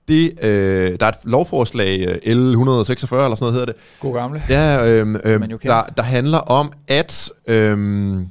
[0.08, 4.42] det, øh, der er et lovforslag, øh, L146 eller sådan noget hedder det, God gamle.
[4.48, 4.84] Ja,
[5.50, 5.74] jo kender.
[5.74, 8.26] der, der handler om, at øhm,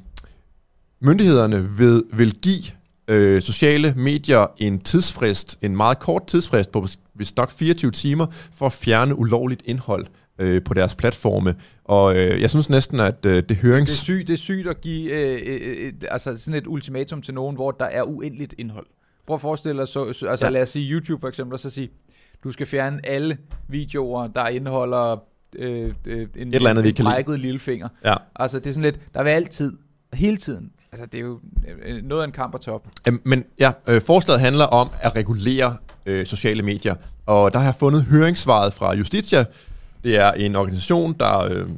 [1.01, 2.63] myndighederne vil, vil give
[3.07, 8.65] øh, sociale medier en tidsfrist, en meget kort tidsfrist på hvis nok 24 timer, for
[8.65, 10.05] at fjerne ulovligt indhold
[10.39, 11.55] øh, på deres platforme.
[11.83, 13.91] Og øh, jeg synes næsten, at øh, det Det er, hørings...
[13.91, 17.55] sygt, det er sygt at give øh, øh, et, altså sådan et ultimatum til nogen,
[17.55, 18.85] hvor der er uendeligt indhold.
[19.27, 20.51] Prøv at forestille dig, så, så, altså Ja.
[20.51, 21.89] lad os sige YouTube for eksempel, og så sige,
[22.43, 25.23] du skal fjerne alle videoer, der indeholder
[25.55, 27.03] øh, øh, en, eller andet, en lide.
[27.03, 27.87] brækket lillefinger.
[28.05, 28.13] Ja.
[28.35, 29.73] Altså det er sådan lidt, der vil altid,
[30.13, 31.39] hele tiden, altså det er jo
[31.83, 32.87] øh, noget af en kamp at top.
[33.07, 37.65] Øhm, Men ja, øh, forslaget handler om at regulere øh, sociale medier, og der har
[37.65, 39.45] jeg fundet høringssvaret fra Justitia.
[40.03, 41.69] Det er en organisation, der øh,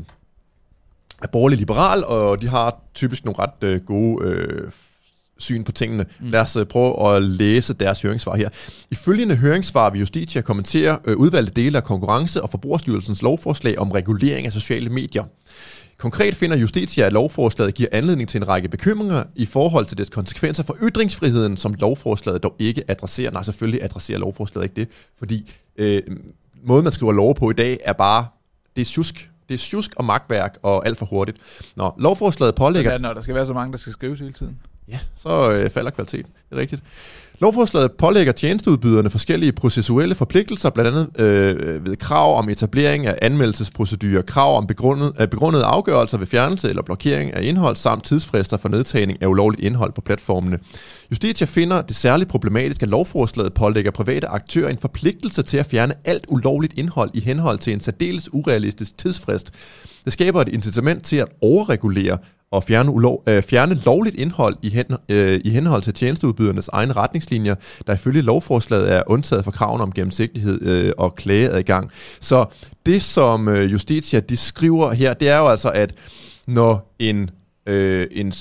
[1.21, 4.71] er borgerlig liberal, og de har typisk nogle ret øh, gode øh,
[5.39, 6.05] syn på tingene.
[6.19, 6.29] Mm.
[6.29, 8.49] Lad os øh, prøve at læse deres høringssvar her.
[8.91, 13.91] I følgende høringssvar vil Justitia kommentere øh, udvalgte dele af Konkurrence- og Forbrugerstyrelsens lovforslag om
[13.91, 15.23] regulering af sociale medier.
[15.97, 20.09] Konkret finder Justitia, at lovforslaget giver anledning til en række bekymringer i forhold til dets
[20.09, 23.31] konsekvenser for ytringsfriheden, som lovforslaget dog ikke adresserer.
[23.31, 26.01] Nej, selvfølgelig adresserer lovforslaget ikke det, fordi øh,
[26.63, 28.27] måden, man skriver lov på i dag, er bare,
[28.75, 29.31] det er tjusk.
[29.49, 31.37] Det er tjusk og magtværk og alt for hurtigt.
[31.75, 32.91] Nå, lovforslaget pålægger...
[32.91, 34.59] Ja, når der skal være så mange, der skal skrives hele tiden.
[34.87, 36.31] Ja, så øh, falder kvaliteten.
[36.49, 36.81] Det er rigtigt.
[37.39, 44.21] Lovforslaget pålægger tjenesteudbyderne forskellige processuelle forpligtelser, blandt andet øh, ved krav om etablering af anmeldelsesprocedurer,
[44.21, 48.69] krav om begrundet, øh, begrundede afgørelser ved fjernelse eller blokering af indhold, samt tidsfrister for
[48.69, 50.59] nedtagning af ulovligt indhold på platformene.
[51.11, 55.93] Justitia finder det særligt problematisk, at lovforslaget pålægger private aktører en forpligtelse til at fjerne
[56.05, 59.51] alt ulovligt indhold i henhold til en særdeles urealistisk tidsfrist.
[60.05, 62.17] Det skaber et incitament til at overregulere
[62.51, 66.93] og fjerne, ulov, øh, fjerne lovligt indhold i, hen, øh, i henhold til tjenesteudbydernes egne
[66.93, 67.55] retningslinjer,
[67.87, 71.91] der ifølge lovforslaget er undtaget fra kraven om gennemsigtighed øh, og klageadgang.
[72.19, 72.45] Så
[72.85, 75.93] det, som øh, Justitia de skriver her, det er jo altså, at
[76.47, 77.29] når en,
[77.65, 78.33] øh, en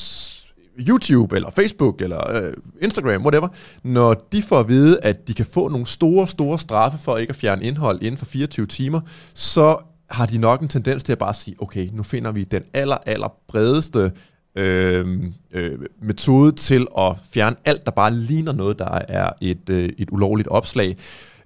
[0.89, 3.49] YouTube eller Facebook eller øh, Instagram, whatever,
[3.83, 7.31] når de får at vide, at de kan få nogle store, store straffe for ikke
[7.31, 9.01] at fjerne indhold inden for 24 timer,
[9.35, 9.79] så
[10.11, 12.97] har de nok en tendens til at bare sige, okay, nu finder vi den aller,
[13.07, 14.13] aller bredeste
[14.57, 19.89] øh, øh, metode til at fjerne alt, der bare ligner noget, der er et, øh,
[19.99, 20.97] et ulovligt opslag.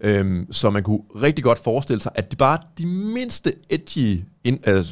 [0.01, 4.21] Øh, så man kunne rigtig godt forestille sig, at det bare de mindste edgy...
[4.45, 4.85] Ind, øh,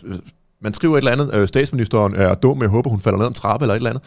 [0.60, 3.34] man skriver et eller andet, øh, statsministeren er dum, jeg håber, hun falder ned en
[3.34, 4.02] trappe eller et eller andet.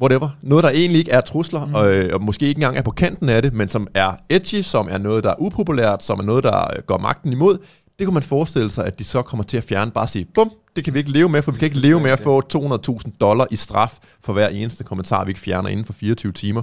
[0.00, 0.28] Whatever.
[0.42, 1.74] Noget, der egentlig ikke er trusler, mm.
[1.74, 4.62] og, øh, og måske ikke engang er på kanten af det, men som er edgy,
[4.62, 7.58] som er noget, der er upopulært, som er noget, der øh, går magten imod,
[7.98, 10.50] det kunne man forestille sig, at de så kommer til at fjerne, bare sige, bum,
[10.76, 13.10] det kan vi ikke leve med, for vi kan ikke leve med at få 200.000
[13.20, 16.62] dollar i straf for hver eneste kommentar, vi ikke fjerner inden for 24 timer.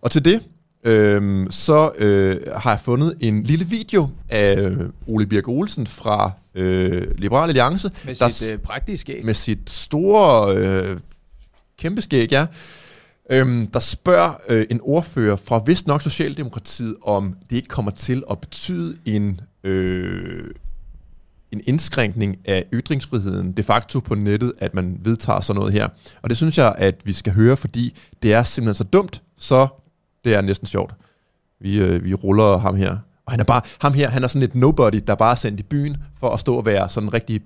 [0.00, 0.42] Og til det,
[0.84, 6.30] øh, så øh, har jeg fundet en lille video af øh, Ole Birk Olsen fra
[6.54, 9.24] øh, Liberal Alliance, Med der sit øh, praktiske skæg.
[9.24, 10.98] med sit store, øh,
[11.78, 12.46] kæmpe skæg, ja,
[13.30, 18.22] øhm, der spørger øh, en ordfører fra vist nok Socialdemokratiet, om det ikke kommer til
[18.30, 20.50] at betyde en, øh,
[21.52, 25.88] en indskrænkning af ytringsfriheden de facto på nettet, at man vedtager sådan noget her.
[26.22, 29.68] Og det synes jeg, at vi skal høre, fordi det er simpelthen så dumt, så
[30.24, 30.94] det er næsten sjovt.
[31.60, 32.96] Vi, øh, vi ruller ham her.
[33.26, 35.60] Og han er bare, ham her, han er sådan et nobody, der bare er sendt
[35.60, 37.40] i byen for at stå og være sådan en rigtig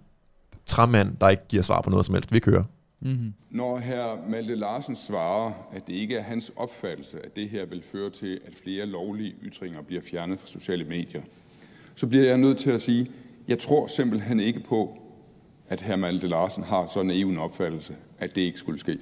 [0.66, 2.32] træmand, der ikke giver svar på noget som helst.
[2.32, 2.64] Vi kører.
[3.00, 3.32] Mm-hmm.
[3.50, 4.30] Når hr.
[4.30, 8.40] Malte Larsen svarer, at det ikke er hans opfattelse, at det her vil føre til,
[8.46, 11.22] at flere lovlige ytringer bliver fjernet fra sociale medier,
[11.94, 13.10] så bliver jeg nødt til at sige,
[13.48, 14.98] jeg tror simpelthen ikke på,
[15.68, 15.96] at hr.
[15.96, 18.98] Malte Larsen har så naiv en opfattelse, at det ikke skulle ske.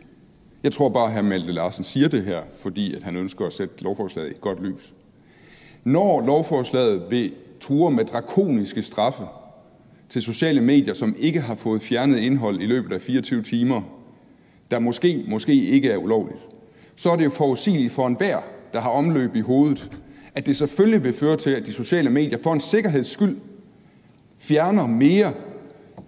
[0.63, 1.29] Jeg tror bare, at hr.
[1.29, 4.63] Malte Larsen siger det her, fordi at han ønsker at sætte lovforslaget i et godt
[4.63, 4.95] lys.
[5.85, 9.23] Når lovforslaget vil ture med drakoniske straffe
[10.09, 13.83] til sociale medier, som ikke har fået fjernet indhold i løbet af 24 timer,
[14.71, 16.41] der måske, måske ikke er ulovligt,
[16.97, 18.39] så er det jo forudsigeligt for enhver,
[18.73, 20.02] der har omløb i hovedet,
[20.35, 23.37] at det selvfølgelig vil føre til, at de sociale medier for en sikkerheds skyld
[24.39, 25.33] fjerner mere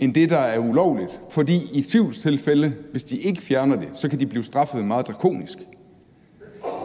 [0.01, 1.21] end det, der er ulovligt.
[1.31, 5.59] Fordi i tvivlstilfælde, hvis de ikke fjerner det, så kan de blive straffet meget drakonisk.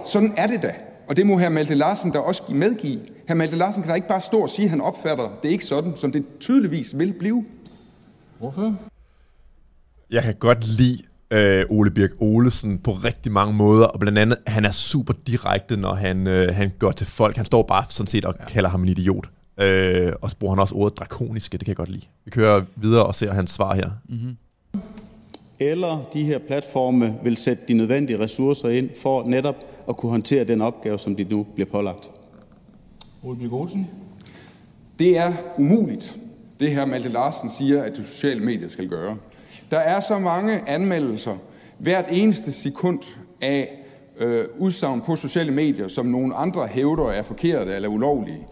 [0.06, 0.74] Sådan er det da.
[1.08, 1.50] Og det må hr.
[1.50, 3.00] Malte Larsen da også medgive.
[3.28, 3.34] Hr.
[3.34, 5.96] Malte Larsen kan da ikke bare stå og sige, at han opfatter det ikke sådan,
[5.96, 7.46] som det tydeligvis vil blive.
[8.40, 8.76] Hvorfor?
[10.10, 14.38] Jeg kan godt lide øh, Ole Birk Olesen på rigtig mange måder, og blandt andet,
[14.48, 17.36] han er super direkte, når han, øh, han går til folk.
[17.36, 18.46] Han står bare sådan set og ja.
[18.46, 19.30] kalder ham en idiot.
[19.58, 22.06] Øh, og så bruger han også ordet drakoniske, det kan jeg godt lide.
[22.26, 23.90] Vi kører videre og ser hans svar her.
[24.10, 24.38] Mm-hmm.
[25.60, 29.56] Eller de her platforme vil sætte de nødvendige ressourcer ind for netop
[29.90, 32.12] at kunne håndtere den opgave, som de nu bliver pålagt.
[33.24, 33.88] Ole Birk Olsen?
[35.00, 36.20] Det er umuligt,
[36.60, 39.18] det her Malte Larsen siger, at de sociale medier skal gøre.
[39.72, 41.38] Der er så mange anmeldelser
[41.78, 43.00] hvert eneste sekund
[43.42, 43.86] af
[44.20, 48.48] øh, udsagn på sociale medier, som nogle andre hævder er forkerte eller ulovlige,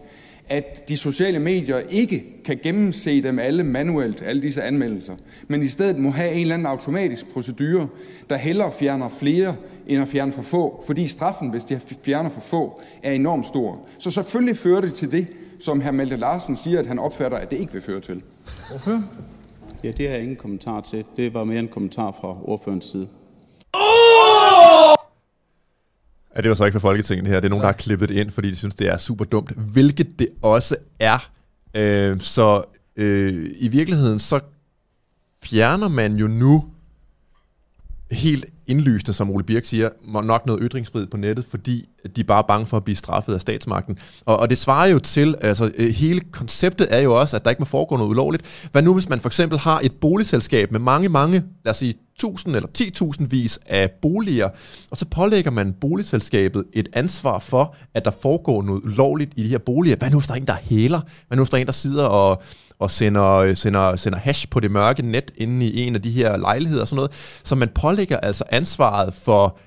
[0.48, 5.14] at de sociale medier ikke kan gennemse dem alle manuelt, alle disse anmeldelser,
[5.48, 7.88] men i stedet må have en eller anden automatisk procedure,
[8.30, 12.40] der hellere fjerner flere end at fjerne for få, fordi straffen, hvis de fjerner for
[12.40, 13.80] få, er enormt stor.
[13.98, 15.26] Så selvfølgelig fører det til det,
[15.60, 15.90] som hr.
[15.90, 18.22] Malte Larsen siger, at han opfatter, at det ikke vil føre til.
[18.70, 19.02] Hvorfor?
[19.84, 21.04] Ja, det har jeg ingen kommentar til.
[21.16, 23.08] Det var mere en kommentar fra ordførens side.
[26.36, 27.40] Ja, det var så ikke for Folketinget det her.
[27.40, 29.50] Det er nogen, der har klippet det ind, fordi de synes, det er super dumt.
[29.50, 31.30] Hvilket det også er.
[31.74, 32.64] Øh, så
[32.96, 34.40] øh, i virkeligheden, så
[35.42, 36.64] fjerner man jo nu
[38.10, 39.88] helt indlysende, som Ole Birk siger,
[40.22, 43.40] nok noget ytringsfrihed på nettet, fordi de er bare bange for at blive straffet af
[43.40, 43.98] statsmagten.
[44.24, 47.50] Og, og det svarer jo til, altså øh, hele konceptet er jo også, at der
[47.50, 48.68] ikke må foregå noget ulovligt.
[48.72, 51.94] Hvad nu, hvis man for eksempel har et boligselskab med mange, mange, lad os sige,
[52.18, 52.68] tusind eller
[53.20, 54.48] 10.000 vis af boliger,
[54.90, 59.48] og så pålægger man boligselskabet et ansvar for, at der foregår noget ulovligt i de
[59.48, 59.96] her boliger.
[59.96, 61.00] Hvad nu, hvis der er en, der hæler?
[61.28, 62.42] Hvad nu, hvis der er en, der sidder og
[62.80, 66.10] og sender, øh, sender, sender hash på det mørke net inde i en af de
[66.10, 67.12] her lejligheder og sådan noget.
[67.44, 69.58] Så man pålægger altså ansvaret for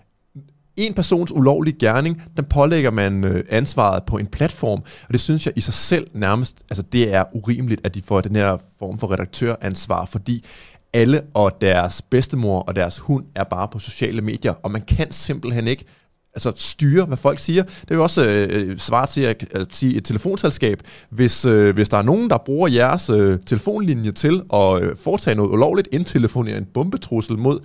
[0.77, 5.45] en persons ulovlige gerning, den pålægger man øh, ansvaret på en platform, og det synes
[5.45, 8.99] jeg i sig selv nærmest, altså det er urimeligt, at de får den her form
[8.99, 10.45] for redaktøransvar, fordi
[10.93, 15.11] alle og deres bedstemor og deres hund er bare på sociale medier, og man kan
[15.11, 15.85] simpelthen ikke
[16.33, 17.63] altså styre, hvad folk siger.
[17.63, 20.81] Det er jo også øh, øh svar til at, at sige et telefonselskab.
[21.09, 25.35] Hvis, øh, hvis der er nogen, der bruger jeres øh, telefonlinje til at øh, foretage
[25.35, 27.59] noget ulovligt, indtelefonere en bombetrussel mod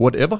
[0.00, 0.38] whatever,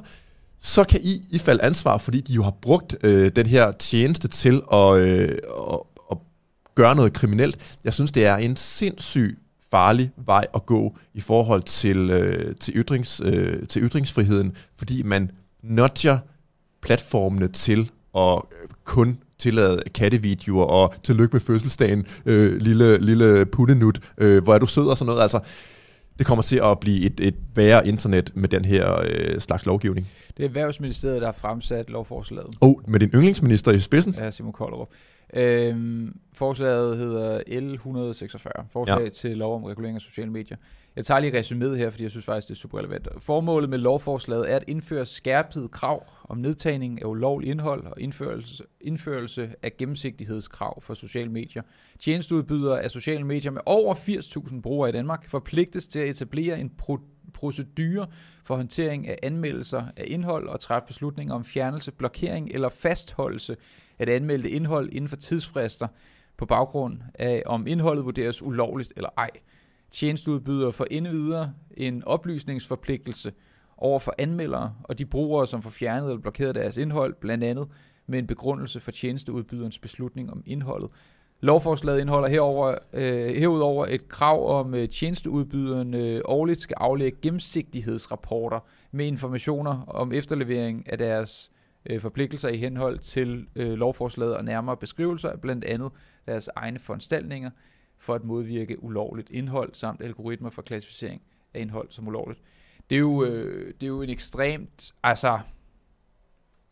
[0.61, 4.63] så kan I i ansvar, fordi de jo har brugt øh, den her tjeneste til
[4.73, 5.39] at, øh,
[5.73, 6.19] at, at
[6.75, 7.77] gøre noget kriminelt.
[7.85, 9.39] Jeg synes, det er en sindssyg
[9.71, 15.31] farlig vej at gå i forhold til, øh, til, ytrings, øh, til ytringsfriheden, fordi man
[15.63, 16.19] nudger
[16.83, 24.13] platformene til at øh, kun tillade kattevideoer og tillykke med fødselsdagen, øh, lille, lille pundenut,
[24.19, 25.23] øh, hvor er du sød og sådan noget.
[25.23, 25.41] Altså,
[26.19, 30.09] det kommer til at blive et, et værre internet med den her øh, slags lovgivning.
[30.37, 32.57] Det er Erhvervsministeriet, der har fremsat lovforslaget.
[32.61, 34.15] Og oh, med din yndlingsminister i spidsen?
[34.19, 34.89] Ja, Simon Kollerup.
[35.35, 39.09] Øhm, forslaget hedder L146, forslag ja.
[39.09, 40.57] til lov om regulering af sociale medier.
[40.97, 43.09] Jeg tager lige resuméet her, fordi jeg synes faktisk, det er super relevant.
[43.19, 48.65] Formålet med lovforslaget er at indføre skærpet krav om nedtagning af ulovlig indhold og indførelse,
[48.81, 51.63] indførelse af gennemsigtighedskrav for sociale medier.
[51.99, 56.73] Tjenesteudbydere af sociale medier med over 80.000 brugere i Danmark forpligtes til at etablere en
[56.83, 58.07] pro- procedure
[58.45, 63.57] for håndtering af anmeldelser af indhold og træffe beslutninger om fjernelse, blokering eller fastholdelse
[63.99, 65.89] af det anmeldte indhold inden for tidsfrister
[66.37, 69.31] på baggrund af, om indholdet vurderes ulovligt eller ej.
[69.91, 73.33] Tjenesteudbyder for indvidere en oplysningsforpligtelse
[73.77, 77.69] over for anmeldere og de brugere, som får fjernet eller blokeret deres indhold, blandt andet
[78.07, 80.91] med en begrundelse for tjenesteudbyderens beslutning om indholdet.
[81.41, 88.61] Lovforslaget indeholder herover, øh, herudover et krav om, at tjenesteudbyderen øh, årligt skal aflægge gennemsigtighedsrapporter
[88.91, 91.51] med informationer om efterlevering af deres
[91.87, 95.93] øh, forpligtelser i henhold til øh, lovforslaget og nærmere beskrivelser af blandt andet
[96.27, 97.51] deres egne foranstaltninger
[98.01, 101.23] for at modvirke ulovligt indhold samt algoritmer for klassificering
[101.55, 102.41] af indhold som ulovligt.
[102.91, 105.39] Det er jo, øh, det er jo en ekstremt, altså...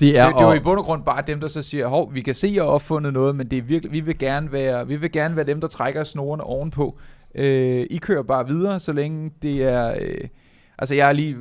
[0.01, 1.87] Det er, det, det er jo i bund og grund bare dem, der så siger,
[1.87, 4.19] hov, vi kan se, at jeg har opfundet noget, men det er virkelig, vi vil
[4.19, 6.99] gerne være, vi vil gerne være dem, der trækker snorene ovenpå.
[7.35, 9.97] Øh, I kører bare videre, så længe det er...
[10.01, 10.29] Øh,
[10.79, 11.37] altså, jeg er lige...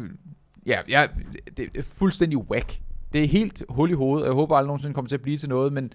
[0.65, 1.09] Ja, jeg,
[1.57, 2.79] det er fuldstændig whack.
[3.13, 5.37] Det er helt hul i hovedet, og jeg håber aldrig nogensinde kommer til at blive
[5.37, 5.93] til noget, men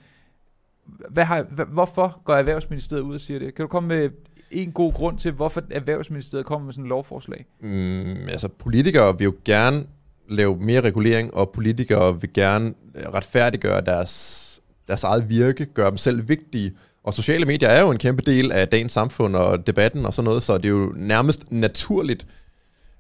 [1.11, 1.43] hvad har,
[1.73, 3.55] hvorfor går Erhvervsministeriet ud og siger det?
[3.55, 4.11] Kan du komme med
[4.51, 7.47] en god grund til, hvorfor Erhvervsministeriet kommer med sådan et lovforslag?
[7.61, 9.85] Mm, altså, politikere vil jo gerne
[10.29, 15.97] lave mere regulering, og politikere vil gerne øh, retfærdiggøre deres, deres eget virke, gøre dem
[15.97, 16.73] selv vigtige,
[17.05, 20.25] Og sociale medier er jo en kæmpe del af dagens samfund og debatten og sådan
[20.25, 22.27] noget, så det er jo nærmest naturligt,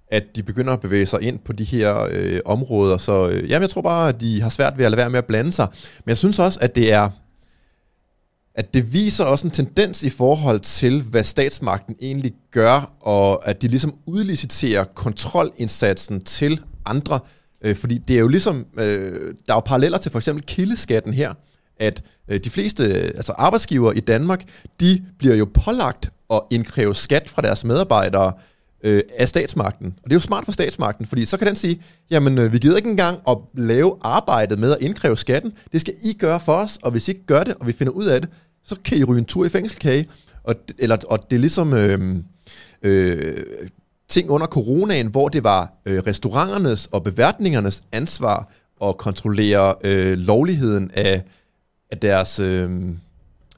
[0.09, 2.97] at de begynder at bevæge sig ind på de her øh, områder.
[2.99, 5.19] Så øh, jamen, jeg tror bare, at de har svært ved at lade være med
[5.19, 5.67] at blande sig.
[6.05, 7.11] Men jeg synes også, at det er
[8.55, 13.63] at det viser også en tendens i forhold til, hvad statsmagten egentlig gør, og at
[13.63, 17.21] de ligesom udliciterer kontrolindsatsen til andre.
[17.65, 21.15] Øh, fordi det er jo ligesom, øh, der er jo paralleller til for eksempel kildeskatten
[21.15, 21.35] her,
[21.77, 24.45] at øh, de fleste øh, altså arbejdsgivere i Danmark,
[24.81, 28.33] de bliver jo pålagt at indkræve skat fra deres medarbejdere
[28.83, 29.87] øh, af statsmagten.
[29.87, 32.59] Og det er jo smart for statsmagten, fordi så kan den sige, jamen øh, vi
[32.59, 35.53] gider ikke engang at lave arbejdet med at indkræve skatten.
[35.73, 37.93] Det skal I gøre for os, og hvis I ikke gør det, og vi finder
[37.93, 38.31] ud af det,
[38.65, 40.07] så kan I ryge en tur i fængselkage.
[40.45, 42.17] Og, eller, og det er ligesom øh,
[42.83, 43.45] øh,
[44.09, 50.91] ting under coronaen, hvor det var øh, restauranternes og beværtningernes ansvar at kontrollere øh, lovligheden
[50.95, 51.23] af,
[51.91, 52.39] af deres...
[52.39, 52.71] Øh,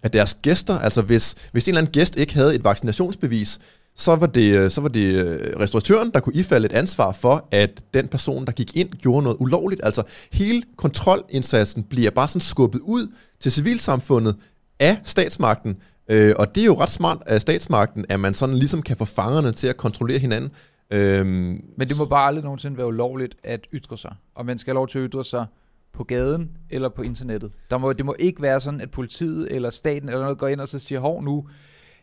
[0.03, 0.79] af deres gæster.
[0.79, 3.59] Altså hvis, hvis en eller anden gæst ikke havde et vaccinationsbevis,
[3.97, 7.49] så var det, øh, så var det øh, restauratøren, der kunne ifalde et ansvar for,
[7.51, 9.81] at den person, der gik ind, gjorde noget ulovligt.
[9.85, 10.03] Altså
[10.33, 14.37] hele kontrolindsatsen bliver bare sådan skubbet ud til civilsamfundet
[14.81, 15.77] af statsmagten.
[16.09, 19.05] Øh, og det er jo ret smart af statsmagten, at man sådan ligesom kan få
[19.05, 20.51] fangerne til at kontrollere hinanden.
[20.91, 24.15] Øhm, Men det må bare aldrig nogensinde være ulovligt at ytre sig.
[24.35, 25.47] Og man skal have lov til at ytre sig
[25.93, 27.53] på gaden eller på internettet.
[27.71, 30.61] Der må, det må ikke være sådan, at politiet eller staten eller noget går ind
[30.61, 31.49] og så siger, hov nu,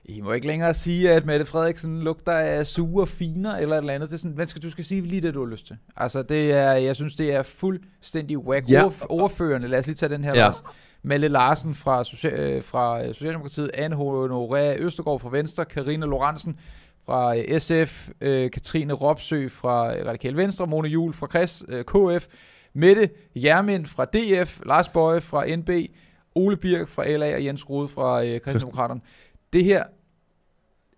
[0.06, 3.94] i må ikke længere sige, at Mette Frederiksen lugter af sure finer eller et eller
[3.94, 4.10] andet.
[4.10, 5.78] Det er sådan, men skal, du skal sige lige det, du har lyst til.
[5.98, 8.70] Altså, det er, jeg synes, det er fuldstændig whack.
[8.70, 8.84] Ja.
[9.10, 10.36] Overførende, lad os lige tage den her.
[10.36, 10.48] Ja.
[10.48, 10.64] Også.
[11.04, 16.60] Malle Larsen fra, Social, øh, fra Socialdemokratiet, Anne Honoré Østergaard fra Venstre, Karina Lorentzen
[17.06, 22.28] fra øh, SF, øh, Katrine Ropsø fra Radikal Venstre, Mone Jul fra Kreds, øh, KF,
[22.74, 25.70] Mette Jermin fra DF, Lars Bøje fra NB,
[26.36, 29.02] Ole Birk fra LA og Jens Rode fra øh, Kristendemokraterne.
[29.54, 29.84] Det her,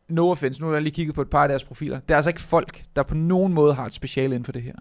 [0.09, 1.99] no offense, nu har jeg lige kigget på et par af deres profiler.
[1.99, 4.61] Der er altså ikke folk, der på nogen måde har et speciale inden for det
[4.61, 4.75] her.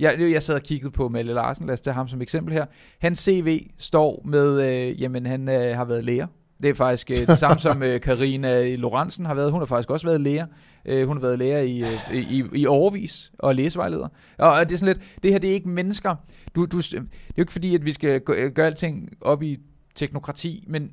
[0.00, 2.66] Jeg, jeg sad og kiggede på Malle Larsen, lad os tage ham som eksempel her.
[2.98, 6.26] Hans CV står med, øh, jamen han øh, har været lærer.
[6.62, 9.52] Det er faktisk øh, det samme som øh, Karina Lorentzen har været.
[9.52, 10.46] Hun har faktisk også været lærer.
[10.84, 11.80] Øh, hun har været lærer i,
[12.12, 14.08] øh, i, i overvis og læsevejleder.
[14.38, 16.14] Og det er sådan lidt, det her det er ikke mennesker.
[16.54, 17.00] Du, du, det er
[17.36, 19.56] jo ikke fordi, at vi skal gøre alting op i
[19.94, 20.90] teknokrati, men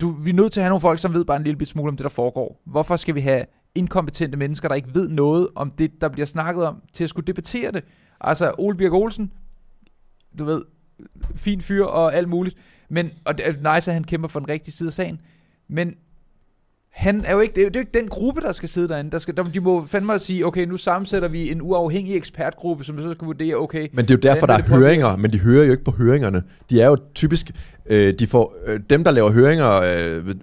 [0.00, 1.88] du, vi er nødt til at have nogle folk, som ved bare en lille smule
[1.88, 2.62] om det, der foregår.
[2.64, 6.64] Hvorfor skal vi have inkompetente mennesker, der ikke ved noget om det, der bliver snakket
[6.64, 7.84] om, til at skulle debattere det?
[8.20, 9.32] Altså, Ole Birk Olsen,
[10.38, 10.62] du ved,
[11.34, 12.56] fin fyr og alt muligt.
[12.88, 15.20] Men, og det er nice, at han kæmper for den rigtige side af sagen.
[15.68, 15.94] Men
[16.92, 19.10] han er jo ikke, det er jo ikke den gruppe, der skal sidde derinde.
[19.10, 22.84] Der skal, der, de må fandme at sige, okay, nu sammensætter vi en uafhængig ekspertgruppe,
[22.84, 23.88] som så skal vurdere, okay...
[23.92, 26.42] Men det er jo derfor, der er høringer, men de hører jo ikke på høringerne.
[26.70, 27.50] De er jo typisk,
[27.86, 30.34] øh, de får, øh, dem der laver høringer, øh,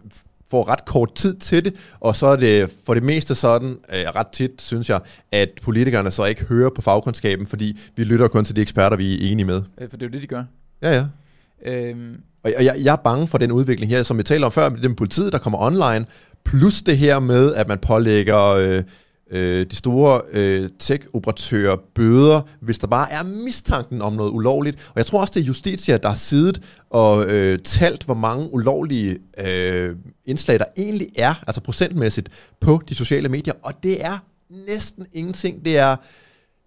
[0.52, 4.16] får ret kort tid til det, og så er det for det meste sådan, øh,
[4.16, 5.00] ret tit, synes jeg,
[5.32, 9.14] at politikerne så ikke hører på fagkundskaben, fordi vi lytter kun til de eksperter, vi
[9.14, 9.62] er enige med.
[9.82, 10.44] Øh, for det er jo det, de gør.
[10.82, 11.06] Ja, ja.
[11.66, 12.22] Øhm.
[12.44, 14.80] Og jeg, jeg er bange for den udvikling her, som vi talte om før, med
[14.80, 16.06] den politiet, der kommer online,
[16.46, 18.46] plus det her med, at man pålægger...
[18.46, 18.84] Øh,
[19.32, 24.90] øh, de store øh, tech-operatører bøder, hvis der bare er mistanken om noget ulovligt.
[24.90, 28.54] Og jeg tror også, det er Justitia, der har siddet og øh, talt, hvor mange
[28.54, 33.54] ulovlige øh, indslag der egentlig er, altså procentmæssigt, på de sociale medier.
[33.62, 34.18] Og det er
[34.68, 35.66] næsten ingenting.
[35.66, 35.96] Det er,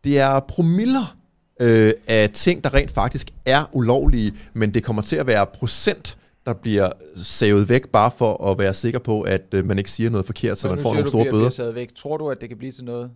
[0.04, 1.16] det er promiller
[1.60, 6.18] øh, af ting, der rent faktisk er ulovlige, men det kommer til at være procent
[6.46, 10.10] der bliver savet væk, bare for at være sikker på, at øh, man ikke siger
[10.10, 11.50] noget forkert, så man får nogle store bøder.
[11.50, 11.94] Savet væk.
[11.94, 13.10] Tror du, at det kan blive til noget?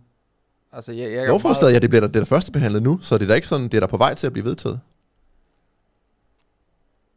[0.71, 1.73] Altså, jeg, jeg Lovforslaget, meget...
[1.73, 3.47] ja, det bliver der, det er der første behandlet nu, så det er da ikke
[3.47, 4.79] sådan, det er der på vej til at blive vedtaget.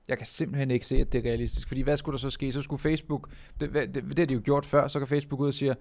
[0.09, 1.69] Jeg kan simpelthen ikke se, at det er realistisk.
[1.69, 2.53] Fordi hvad skulle der så ske?
[2.53, 3.29] Så skulle Facebook,
[3.61, 5.75] det, det, det, det har de jo gjort før, så kan Facebook ud og sige,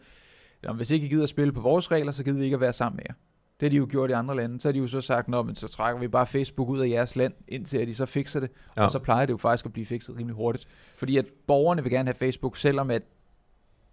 [0.75, 2.73] hvis ikke I gider at spille på vores regler, så gider vi ikke at være
[2.73, 3.13] sammen med jer.
[3.59, 4.61] Det har de jo gjort i andre lande.
[4.61, 6.89] Så har de jo så sagt, Nå, men så trækker vi bare Facebook ud af
[6.89, 8.49] jeres land, indtil at de så fikser det.
[8.77, 8.85] Ja.
[8.85, 10.67] Og så plejer det jo faktisk at blive fikset rimelig hurtigt.
[10.97, 13.01] Fordi at borgerne vil gerne have Facebook, selvom at,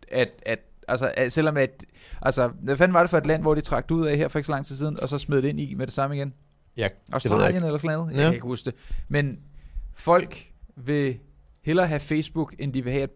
[0.08, 1.84] at, at Altså, selvom at,
[2.22, 4.38] altså, hvad fanden var det for et land, hvor de trak ud af her for
[4.38, 6.34] ikke så lang tid siden, og så smed det ind i med det samme igen?
[6.76, 8.12] Ja, Australien eller sådan noget?
[8.12, 8.16] Ja.
[8.16, 8.74] Jeg kan ikke huske det.
[9.08, 9.40] Men
[9.94, 11.18] folk vil
[11.62, 13.10] hellere have Facebook, end de vil have, at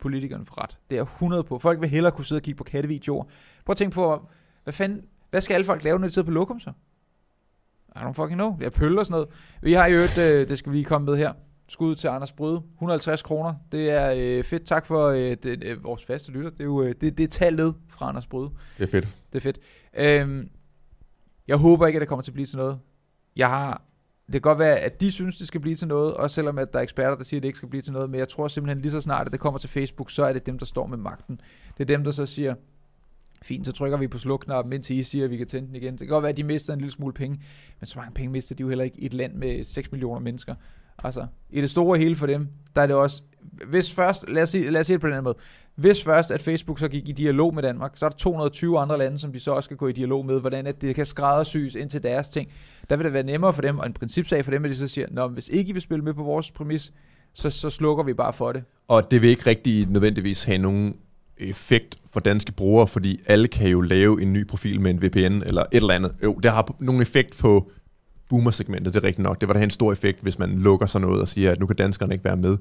[0.00, 0.78] politikerne får ret.
[0.90, 1.58] Det er 100 på.
[1.58, 3.24] Folk vil hellere kunne sidde og kigge på kattevideoer.
[3.64, 4.28] Prøv at tænke på,
[4.64, 6.72] hvad fanden, hvad skal alle folk lave, når de sidder på lokum så?
[7.96, 8.56] I don't fucking know.
[8.58, 9.28] Det er pøl og sådan noget.
[9.62, 11.32] Vi har jo et, øh, det skal vi lige komme med her.
[11.68, 12.62] Skud til Anders Bryde.
[12.74, 13.54] 150 kroner.
[13.72, 14.66] Det er øh, fedt.
[14.66, 16.50] Tak for øh, det, øh, vores faste lytter.
[16.50, 18.50] Det er jo øh, det, det er tallet fra Anders Bryde.
[18.78, 19.08] Det er fedt.
[19.32, 19.58] Det er fedt.
[19.94, 20.50] Øhm,
[21.48, 22.78] jeg håber ikke, at det kommer til at blive til noget.
[23.36, 23.82] Jeg har
[24.32, 26.72] det kan godt være, at de synes, det skal blive til noget, også selvom at
[26.72, 28.48] der er eksperter, der siger, at det ikke skal blive til noget, men jeg tror
[28.48, 30.86] simpelthen lige så snart, at det kommer til Facebook, så er det dem, der står
[30.86, 31.40] med magten.
[31.78, 32.54] Det er dem, der så siger,
[33.42, 35.92] fint, så trykker vi på slukknappen, indtil I siger, at vi kan tænde den igen.
[35.92, 37.40] Det kan godt være, at de mister en lille smule penge,
[37.80, 40.20] men så mange penge mister de jo heller ikke i et land med 6 millioner
[40.20, 40.54] mennesker.
[41.04, 43.22] Altså, i det store hele for dem, der er det også,
[43.66, 45.36] hvis først, lad os sige, lad os sige det på den anden måde,
[45.74, 48.98] hvis først, at Facebook så gik i dialog med Danmark, så er der 220 andre
[48.98, 51.74] lande, som de så også skal gå i dialog med, hvordan at det kan skræddersys
[51.74, 52.50] ind til deres ting.
[52.90, 54.88] Der vil det være nemmere for dem, og en principsag for dem, at de så
[54.88, 56.92] siger, Nå, hvis ikke I vil spille med på vores præmis,
[57.32, 58.64] så, så slukker vi bare for det.
[58.88, 60.96] Og det vil ikke rigtig nødvendigvis have nogen
[61.40, 65.42] effekt for danske brugere, fordi alle kan jo lave en ny profil med en VPN
[65.46, 66.14] eller et eller andet.
[66.22, 67.70] Jo, det har nogen effekt på
[68.28, 69.40] boomer-segmentet, det er rigtigt nok.
[69.40, 71.66] Det var da en stor effekt, hvis man lukker sådan noget og siger, at nu
[71.66, 72.56] kan danskerne ikke være med.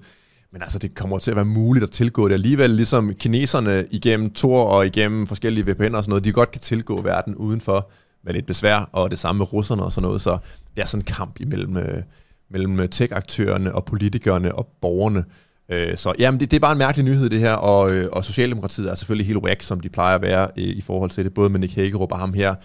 [0.51, 4.29] Men altså, det kommer til at være muligt at tilgå det alligevel, ligesom kineserne igennem
[4.29, 7.89] Tor og igennem forskellige VPN'er og sådan noget, de godt kan tilgå verden udenfor
[8.23, 10.37] med lidt besvær, og det samme med russerne og sådan noget, så
[10.75, 12.01] det er sådan en kamp imellem, øh,
[12.49, 15.23] mellem tech-aktørerne og politikerne og borgerne.
[15.69, 18.25] Øh, så jamen, det, det er bare en mærkelig nyhed det her, og, øh, og
[18.25, 21.33] Socialdemokratiet er selvfølgelig helt whack, som de plejer at være øh, i forhold til det,
[21.33, 22.55] både med Nick Hagerup og ham her,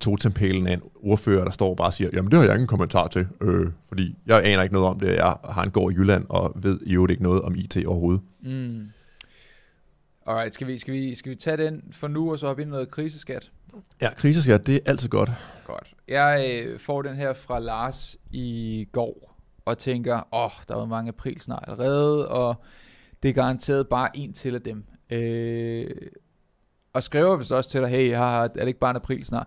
[0.00, 3.08] totempælen af en ordfører, der står og bare siger, jamen det har jeg ingen kommentar
[3.08, 6.26] til, øh, fordi jeg aner ikke noget om det, jeg har en gård i Jylland,
[6.28, 8.22] og ved i øvrigt ikke noget om IT overhovedet.
[8.42, 8.88] Mm.
[10.26, 12.68] Alright, skal vi, skal, vi, skal vi tage den for nu, og så hoppe ind
[12.68, 13.50] i noget kriseskat?
[14.02, 15.30] Ja, kriseskat, det er altid godt.
[15.66, 15.94] Godt.
[16.08, 19.33] Jeg øh, får den her fra Lars i går,
[19.64, 22.54] og tænker, åh, oh, der var mange april snart allerede, og
[23.22, 24.84] det er garanteret bare en til af dem.
[25.10, 25.90] Øh,
[26.92, 29.46] og skriver vist også til dig, hey, har, er det ikke bare en april snart?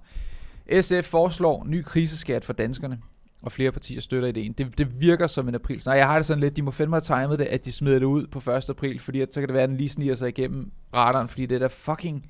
[0.81, 2.99] SF foreslår ny kriseskat for danskerne,
[3.41, 4.53] og flere partier støtter ideen.
[4.53, 5.97] Det, det virker som en april snart.
[5.97, 8.05] Jeg har det sådan lidt, de må fandme have timet det, at de smider det
[8.05, 8.69] ud på 1.
[8.69, 11.45] april, fordi at, så kan det være, at den lige sniger sig igennem radaren, fordi
[11.45, 12.29] det er da fucking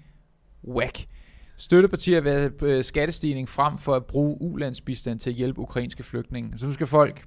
[0.67, 1.05] whack.
[1.57, 6.57] Støttepartier vil have øh, skattestigning frem for at bruge ulandsbistand til at hjælpe ukrainske flygtninge.
[6.57, 7.23] Så nu skal folk,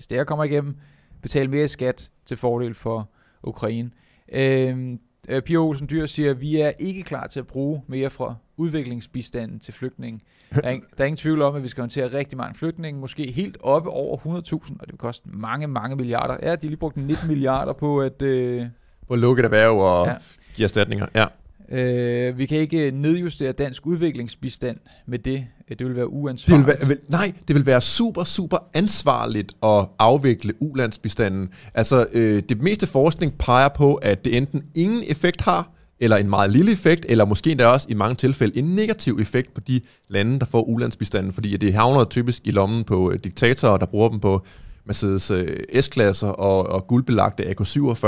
[0.00, 0.76] hvis det her kommer igennem,
[1.22, 3.08] betale mere skat til fordel for
[3.42, 3.90] Ukraine.
[4.32, 4.98] Øh,
[5.28, 8.34] Øh, Pia Olsen Dyr siger, at vi er ikke klar til at bruge mere fra
[8.56, 10.20] udviklingsbistanden til flygtninge.
[10.54, 13.00] Der er, ingen, der er ingen tvivl om, at vi skal håndtere rigtig mange flygtninge,
[13.00, 16.36] måske helt oppe over 100.000, og det vil koste mange, mange milliarder.
[16.42, 18.22] Ja, de har lige brugt 19 milliarder på at...
[18.22, 18.66] Øh,
[19.08, 20.14] på at lukke et erhverv og ja.
[20.54, 21.06] give erstatninger.
[21.14, 21.26] Ja.
[21.68, 25.46] Øh, vi kan ikke nedjustere dansk udviklingsbistand med det.
[25.78, 26.66] Det vil være uansvarligt.
[26.66, 31.48] Det vil være, nej, det vil være super, super ansvarligt at afvikle ulandsbistanden.
[31.74, 36.30] Altså, øh, det meste forskning peger på, at det enten ingen effekt har, eller en
[36.30, 39.80] meget lille effekt, eller måske endda også i mange tilfælde en negativ effekt på de
[40.08, 44.08] lande, der får ulandsbistanden, fordi det havner typisk i lommen på øh, diktatorer, der bruger
[44.08, 44.44] dem på
[44.84, 48.06] Mercedes øh, S-klasser og, og guldbelagte AK-47.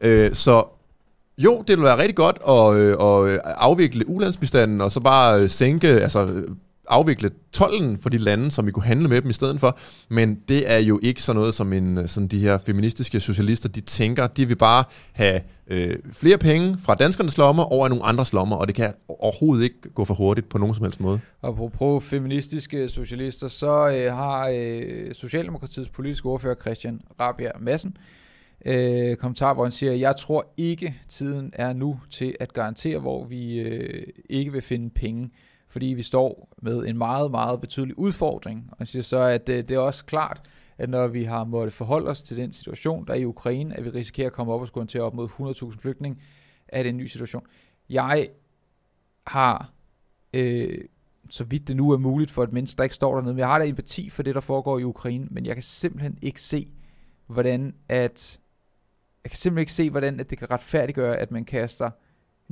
[0.00, 0.64] Øh, så
[1.38, 5.88] jo, det vil være rigtig godt at, øh, at afvikle ulandsbistanden, og så bare sænke,
[5.88, 6.44] altså
[6.88, 9.78] afvikle tollen for de lande, som vi kunne handle med dem i stedet for.
[10.08, 13.68] Men det er jo ikke sådan noget, som en, øh, sådan de her feministiske socialister,
[13.68, 14.26] de tænker.
[14.26, 18.56] De vil bare have øh, flere penge fra danskernes lommer over i nogle andres lommer,
[18.56, 21.20] og det kan overhovedet ikke gå for hurtigt på nogen som helst måde.
[21.42, 27.96] Og på feministiske socialister, så øh, har øh, Socialdemokratiets politiske ordfører Christian Rabia Madsen
[28.66, 33.24] øh, kommentar, hvor han siger, jeg tror ikke, tiden er nu til at garantere, hvor
[33.24, 35.30] vi øh, ikke vil finde penge,
[35.72, 38.68] fordi vi står med en meget, meget betydelig udfordring.
[38.70, 40.40] Og jeg siger så, at øh, det er også klart,
[40.78, 43.84] at når vi har måttet forholde os til den situation, der er i Ukraine, at
[43.84, 45.28] vi risikerer at komme op og skulle til op mod
[45.72, 46.20] 100.000 flygtninge,
[46.68, 47.46] er det en ny situation.
[47.88, 48.28] Jeg
[49.26, 49.72] har,
[50.34, 50.78] øh,
[51.30, 53.48] så vidt det nu er muligt for et menneske, der ikke står dernede, men jeg
[53.48, 56.68] har da empati for det, der foregår i Ukraine, men jeg kan simpelthen ikke se,
[57.26, 58.40] hvordan at
[59.24, 61.90] jeg kan simpelthen ikke se, hvordan at det kan retfærdiggøre, at man kaster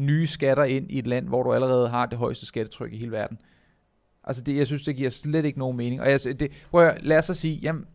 [0.01, 3.13] nye skatter ind i et land, hvor du allerede har det højeste skattetryk i hele
[3.13, 3.39] verden.
[4.25, 6.01] Altså det, jeg synes, det giver slet ikke nogen mening.
[6.01, 7.87] Og jeg, det, prøv at, lad os så sige, jamen,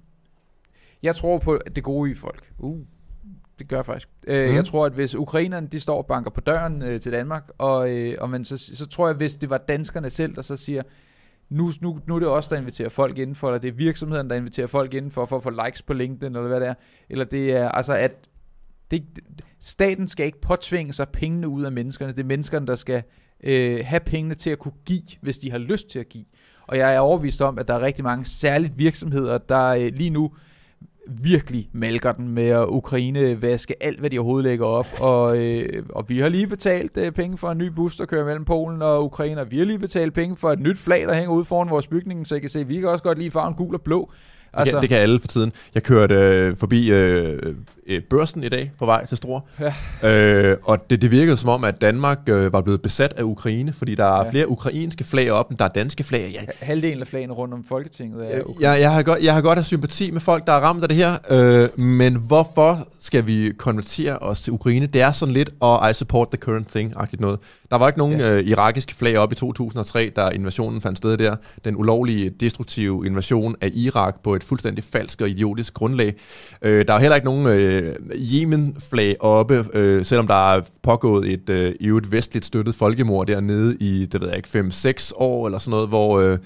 [1.04, 2.52] jeg tror på det gode i folk.
[2.58, 2.80] Uh,
[3.60, 4.10] det gør jeg faktisk.
[4.28, 4.34] Mm.
[4.34, 7.50] Uh, jeg tror, at hvis ukrainerne, de står og banker på døren uh, til Danmark,
[7.58, 10.56] og, uh, og man, så, så tror jeg, hvis det var danskerne selv, der så
[10.56, 10.84] siger,
[11.50, 14.36] nu, nu, nu er det os, der inviterer folk indenfor, eller det er virksomheden, der
[14.36, 16.74] inviterer folk indenfor, for at få likes på LinkedIn, eller hvad det er.
[17.10, 18.12] Eller det er, altså at
[18.92, 19.04] det,
[19.66, 22.12] staten skal ikke påtvinge sig pengene ud af menneskerne.
[22.12, 23.04] Det er menneskerne, der skal
[23.44, 26.26] øh, have pengene til at kunne give, hvis de har lyst til at give.
[26.68, 30.10] Og jeg er overbevist om, at der er rigtig mange særligt virksomheder, der øh, lige
[30.10, 30.32] nu
[31.08, 34.88] virkelig malker den med at Ukraine vaske alt, hvad de overhovedet lægger op.
[35.00, 38.26] Og, øh, og vi har lige betalt øh, penge for en ny bus, der kører
[38.26, 41.14] mellem Polen og Ukraine, og vi har lige betalt penge for et nyt flag, der
[41.14, 43.32] hænger ud foran vores bygning, så I kan se, at vi kan også godt lide
[43.32, 44.12] farven gul og blå.
[44.56, 44.66] Altså.
[44.66, 45.52] Det, kan, det kan alle for tiden.
[45.76, 47.56] Jeg kørte øh, forbi øh,
[47.88, 49.40] øh, børsen i dag på vej til Struer.
[50.04, 50.10] Ja.
[50.10, 53.74] Øh, og det, det virkede som om, at Danmark øh, var blevet besat af Ukraine,
[53.74, 54.30] fordi der er ja.
[54.30, 56.30] flere ukrainske flag op, end der er danske flag.
[56.34, 56.66] Ja.
[56.66, 58.70] Halvdelen af flagene rundt om Folketinget er Ukraine.
[58.70, 60.90] Jeg, jeg, har godt, jeg har godt have sympati med folk, der er ramt af
[60.90, 64.86] det her, øh, men hvorfor skal vi konvertere os til Ukraine?
[64.86, 67.40] Det er sådan lidt, og I support the current thing-agtigt noget.
[67.72, 68.30] Der var ikke nogen ja.
[68.30, 71.36] øh, irakiske flag op i 2003, da invasionen fandt sted der.
[71.66, 76.14] Den ulovlige, destruktive invasion af Irak på et fuldstændig falsk og idiotisk grundlag.
[76.62, 81.50] Øh, der er heller ikke nogen øh, Yemen-flag oppe, øh, selvom der er pågået et
[81.50, 85.60] øh, i et vestligt støttet folkemord dernede i, det ved jeg ikke, 5-6 år eller
[85.60, 86.20] sådan noget, hvor...
[86.20, 86.38] Øh,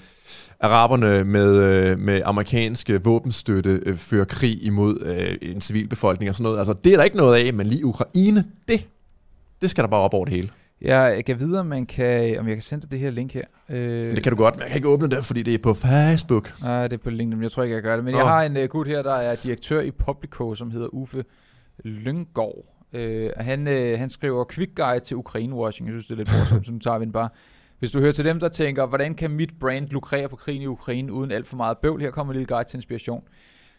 [0.60, 6.42] araberne med, øh, med amerikanske våbenstøtte øh, fører krig imod øh, en civilbefolkning og sådan
[6.42, 6.58] noget.
[6.58, 8.86] Altså, det er der ikke noget af, men lige Ukraine, det,
[9.62, 10.48] det skal der bare op over det hele.
[10.82, 13.44] Jeg kan videre, man kan, om jeg kan sende det her link her.
[13.68, 15.74] Øh, det kan du godt, men jeg kan ikke åbne det, fordi det er på
[15.74, 16.60] Facebook.
[16.62, 18.04] Nej, det er på LinkedIn, jeg tror ikke, jeg gør det.
[18.04, 18.18] Men oh.
[18.18, 21.24] jeg har en uh, gut her, der er direktør i Publico, som hedder Uffe
[21.84, 22.64] Lyngård.
[22.92, 23.00] Uh,
[23.36, 25.84] han, uh, han skriver Quick Guide til Ukraine-washing.
[25.84, 27.28] Jeg synes, det er lidt morsomt, så nu tager vi den bare.
[27.78, 30.66] Hvis du hører til dem, der tænker, hvordan kan mit brand lukrere på krigen i
[30.66, 33.22] Ukraine uden alt for meget bøvl, her kommer en lille guide til inspiration.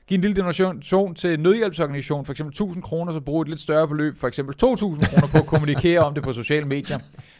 [0.08, 3.88] Giv en lille donation til nødhjælpsorganisation, for eksempel 1000 kroner, så brug et lidt større
[3.88, 7.00] beløb, for eksempel 2000 kroner på at kommunikere om det på sociale medier.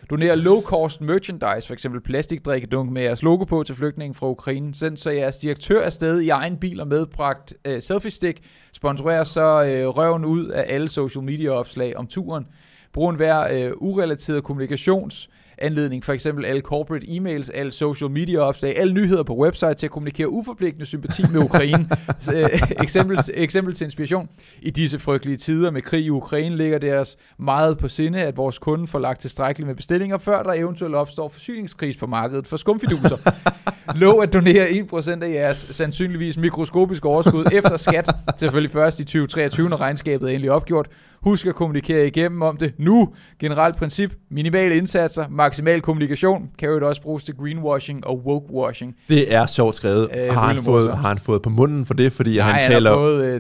[0.10, 4.76] Doner low-cost merchandise, for eksempel plastikdrikkedunk med jeres logo på til flygtningen fra Ukraine.
[4.76, 8.40] Send så jeres direktør afsted i egen bil og medbragt øh, selfie-stick.
[8.74, 12.48] Sponsorer så øh, røven ud af alle social media opslag om turen.
[12.94, 15.30] Brug en hver øh, urelateret kommunikations
[15.62, 19.88] anledning, for eksempel alle corporate emails, alle social media opslag, alle nyheder på website til
[19.88, 21.88] at kommunikere uforpligtende sympati med Ukraine.
[22.36, 24.30] Øh, eksempel, eksempel til inspiration.
[24.62, 28.38] I disse frygtelige tider med krig i Ukraine ligger det os meget på sinde, at
[28.38, 32.58] vores kunder får lagt tilstrækkeligt med bestillinger, før der eventuelt opstår forsyningskris på markedet for
[32.58, 33.18] skumfiduser.
[33.96, 39.70] Lov at donere 1% af jeres sandsynligvis mikroskopiske overskud efter skat, selvfølgelig først i 2023,
[39.70, 40.88] når regnskabet er endelig opgjort.
[41.24, 43.14] Husk at kommunikere igennem om det nu.
[43.40, 48.96] Generelt princip, minimale indsatser, maksimal kommunikation, kan jo også bruges til greenwashing og wokewashing.
[49.10, 50.10] Det er sjovt skrevet.
[50.18, 52.72] Øh, har, han fået, har han fået på munden for det, fordi Nej, han, han
[52.72, 52.90] taler...
[52.90, 53.40] har fået øh,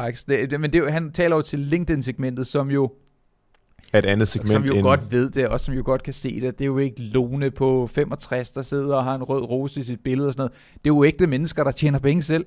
[0.00, 0.24] 3.000 likes.
[0.24, 2.90] Det, det, men det, han taler jo til LinkedIn-segmentet, som jo
[3.94, 4.52] et andet segment.
[4.52, 4.82] Som jo end...
[4.82, 6.58] godt ved det, og som jo godt kan se det.
[6.58, 9.82] Det er jo ikke Lone på 65, der sidder og har en rød rose i
[9.82, 10.52] sit billede og sådan noget.
[10.74, 12.44] Det er jo ægte mennesker, der tjener penge selv.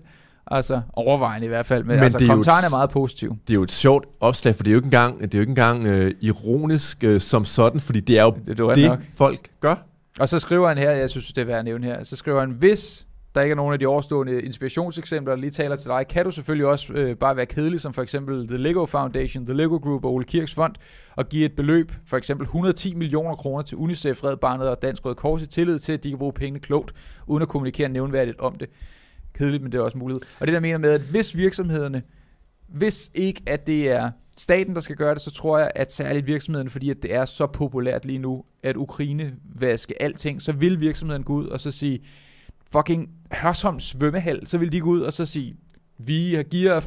[0.47, 1.83] Altså overvejende i hvert fald.
[1.83, 3.37] Men, Men altså, kommentaren er, et, er meget positiv.
[3.47, 5.41] Det er jo et sjovt opslag, for det er jo ikke engang, det er jo
[5.41, 9.39] ikke engang øh, ironisk øh, som sådan, fordi det er jo det, det, det folk
[9.59, 9.75] gør.
[10.19, 12.39] Og så skriver han her, jeg synes, det er værd at nævne her, så skriver
[12.39, 16.07] han, hvis der ikke er nogen af de overstående inspirationseksempler, der lige taler til dig,
[16.09, 19.55] kan du selvfølgelig også øh, bare være kedelig, som for eksempel The Lego Foundation, The
[19.55, 20.75] Lego Group og Ole Kirks Fond,
[21.15, 25.05] og give et beløb, for eksempel 110 millioner kroner til UNICEF, Red Barnet og Dansk
[25.05, 26.93] Røde Kors i tillid til, at de kan bruge pengene klogt,
[27.27, 28.69] uden at kommunikere nævnværdigt om det
[29.33, 30.21] kedeligt, men det er også mulighed.
[30.39, 32.03] Og det der mener med, at hvis virksomhederne,
[32.67, 36.27] hvis ikke at det er staten, der skal gøre det, så tror jeg, at særligt
[36.27, 40.79] virksomhederne, fordi at det er så populært lige nu, at Ukraine vaske alting, så vil
[40.79, 41.99] virksomheden gå ud og så sige,
[42.71, 45.55] fucking Hørsholm svømmehal, så vil de gå ud og så sige,
[45.97, 46.81] vi giver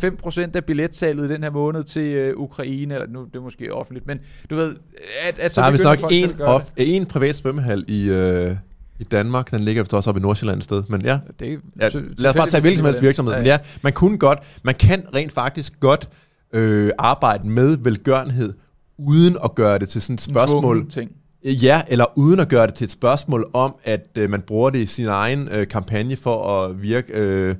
[0.52, 4.06] 5% af billetsalget den her måned til øh, Ukraine, eller nu det er måske offentligt,
[4.06, 4.18] men
[4.50, 4.76] du ved,
[5.22, 8.56] at, at så Der er vist nok en, off, en privat svømmehal i, øh,
[9.02, 9.50] i Danmark.
[9.50, 10.82] Den ligger vist også op i Nordsjælland et sted.
[10.88, 11.88] Men ja, det, ja
[12.18, 13.32] lad os bare tage hvilken som helst virksomhed.
[13.32, 13.42] Ja, ja.
[13.42, 16.08] Men ja, man kunne godt, man kan rent faktisk godt
[16.52, 18.52] øh, arbejde med velgørenhed,
[18.98, 20.90] uden at gøre det til sådan et spørgsmål.
[20.90, 21.10] ting.
[21.44, 24.78] Ja, eller uden at gøre det til et spørgsmål om, at øh, man bruger det
[24.78, 27.54] i sin egen øh, kampagne for at virke øh,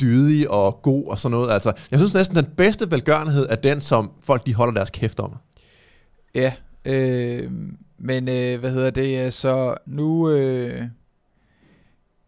[0.00, 1.52] dydig og god og sådan noget.
[1.52, 5.20] Altså, jeg synes næsten, den bedste velgørenhed er den, som folk de holder deres kæft
[5.20, 5.32] om.
[6.34, 6.52] Ja,
[6.84, 7.50] øh,
[7.98, 10.30] men øh, hvad hedder det, så nu...
[10.30, 10.82] Øh,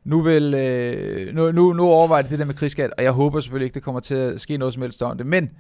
[0.04, 3.40] nu vil øh, nu, nu, nu overvejer det det der med krigsskat, og jeg håber
[3.40, 5.26] selvfølgelig ikke, det kommer til at ske noget som helst om det.
[5.26, 5.50] Men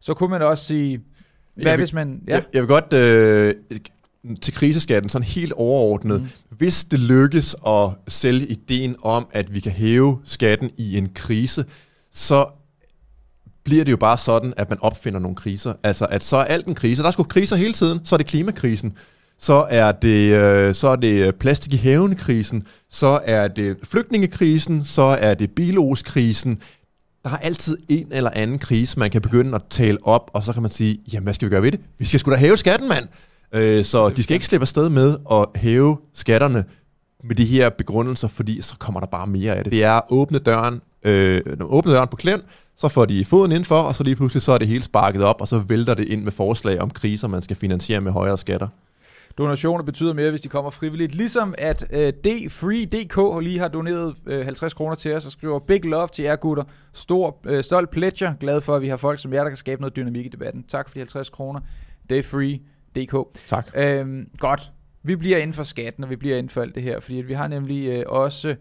[0.00, 1.00] så kunne man også sige,
[1.54, 2.22] hvad jeg vil, hvis man...
[2.28, 2.34] Ja?
[2.34, 3.54] Jeg, jeg vil godt øh,
[4.40, 6.20] til kriseskatten sådan helt overordnet.
[6.20, 6.28] Mm.
[6.48, 11.64] Hvis det lykkes at sælge ideen om, at vi kan hæve skatten i en krise,
[12.10, 12.46] så
[13.64, 15.74] bliver det jo bare sådan, at man opfinder nogle kriser.
[15.82, 17.02] Altså, at så er alt en krise.
[17.02, 18.00] Der er sgu kriser hele tiden.
[18.04, 18.96] Så er det klimakrisen
[19.40, 24.84] så er det, øh, så er det øh, plastik i haven-krisen, så er det flygtningekrisen,
[24.84, 26.60] så er det biloskrisen.
[27.24, 30.52] Der er altid en eller anden krise, man kan begynde at tale op, og så
[30.52, 31.80] kan man sige, jamen hvad skal vi gøre ved det?
[31.98, 33.08] Vi skal sgu da hæve skatten, mand!
[33.52, 36.64] Øh, så de skal ikke slippe afsted med at hæve skatterne
[37.24, 39.72] med de her begrundelser, fordi så kommer der bare mere af det.
[39.72, 42.42] Det er at åbne døren, øh, åbne døren på klem,
[42.76, 45.40] så får de foden indenfor, og så lige pludselig så er det hele sparket op,
[45.40, 48.68] og så vælter det ind med forslag om kriser, man skal finansiere med højere skatter.
[49.40, 51.14] Donationer betyder mere, hvis de kommer frivilligt.
[51.14, 55.84] Ligesom at øh, DFree.dk lige har doneret øh, 50 kroner til os og skriver Big
[55.84, 56.64] love til jer gutter.
[56.92, 58.34] Stor, øh, stolt pledger.
[58.40, 60.62] Glad for, at vi har folk som jer, der kan skabe noget dynamik i debatten.
[60.62, 61.60] Tak for de 50 kroner.
[62.10, 63.38] DFree.dk.
[63.48, 63.70] Tak.
[63.74, 64.72] Øhm, godt.
[65.02, 67.28] Vi bliver inden for skatten, og vi bliver inden for alt det her, fordi at
[67.28, 68.56] vi har nemlig øh, også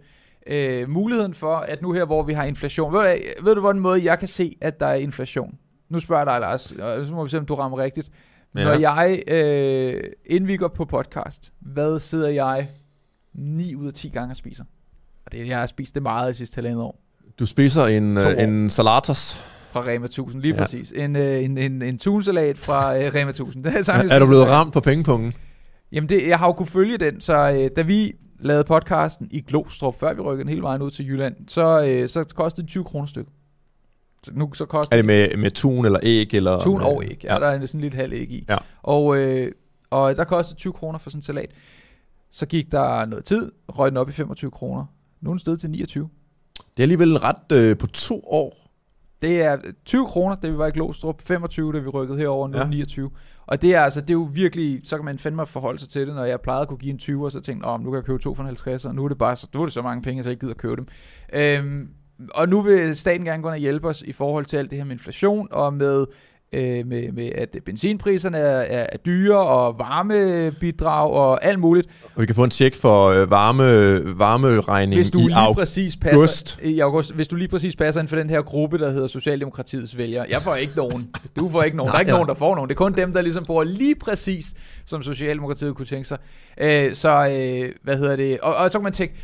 [0.47, 3.82] øh, muligheden for, at nu her, hvor vi har inflation, ved du, ved du, hvordan
[3.82, 5.57] måde jeg kan se, at der er inflation?
[5.89, 8.11] Nu spørger jeg dig, Lars, og så må vi se, om du rammer rigtigt.
[8.56, 8.64] Ja.
[8.64, 12.68] Når jeg, øh, inden vi går på podcast, hvad sidder jeg
[13.34, 14.64] 9 ud af 10 gange og spiser?
[15.26, 17.02] Og det, jeg har spist det meget i sidste halvandet år.
[17.39, 19.41] Du spiser en, øh, en salatas.
[19.72, 20.62] Fra Rema 1000, lige Ja.
[20.62, 20.91] præcis.
[20.95, 23.64] En, øh, en, en, en tunsalat fra øh, Rema 1000.
[23.64, 25.34] Det er, sagtens er du blevet ramt på pengepunkten?
[25.91, 29.41] Jamen, det, jeg har jo kunne følge den, så øh, da vi lavede podcasten i
[29.41, 32.70] Glostrup, før vi rykkede den hele vejen ud til Jylland, så, øh, så kostede det
[32.70, 33.34] 20 kroner stykket.
[34.32, 36.34] Nu så koster Er det med, med tun eller æg?
[36.34, 37.22] Eller tun og æg.
[37.24, 38.45] Ja, der er sådan lidt halv æg i.
[38.49, 38.57] Ja.
[38.84, 39.51] Og, øh,
[39.89, 41.51] og der kostede 20 kroner for sådan en salat.
[42.32, 44.86] Så gik der noget tid, røg den op i 25 kroner.
[45.22, 46.09] Nu er den steget til 29.
[46.57, 48.70] Det er alligevel ret øh, på to år.
[49.22, 52.57] Det er 20 kroner, da vi var i Glostrup, 25, da vi rykkede herover, nu
[52.57, 52.63] Ja.
[52.63, 52.70] ja.
[52.70, 53.09] 29.
[53.45, 56.07] Og det er altså, det er jo virkelig, så kan man fandme forholde sig til
[56.07, 58.03] det, når jeg plejede at kunne give en 20, så tænkte oh, nu kan jeg
[58.03, 59.82] købe to for en 50, og nu er det bare så, nu er det så
[59.82, 60.88] mange penge, så jeg ikke gider at købe dem.
[61.34, 61.89] Øhm,
[62.34, 64.78] og nu vil staten gerne gå ind og hjælpe os i forhold til alt det
[64.78, 66.05] her med inflation, og med,
[66.53, 71.88] øh, med, med at benzinpriserne er, er, er dyre, og varmebidrag, og alt muligt.
[72.15, 73.63] Og vi kan få en tjek for øh, varme,
[74.20, 75.57] varmeregning Hvis du i lige august.
[75.59, 78.91] præcis passer, i august, hvis du lige præcis passer ind for den her gruppe, der
[78.91, 80.26] hedder Socialdemokratiets vælgere.
[80.30, 81.09] Jeg får ikke nogen.
[81.39, 81.89] Du får ikke nogen.
[81.89, 82.17] Der er ikke Nej, ja.
[82.17, 82.70] nogen, der får nogen.
[82.70, 84.53] Det er kun dem, der ligesom bor lige præcis,
[84.86, 86.17] som Socialdemokratiet kunne tænke sig.
[86.57, 88.39] Øh, så, øh, hvad hedder det?
[88.39, 89.15] Og, og så kan man tænke,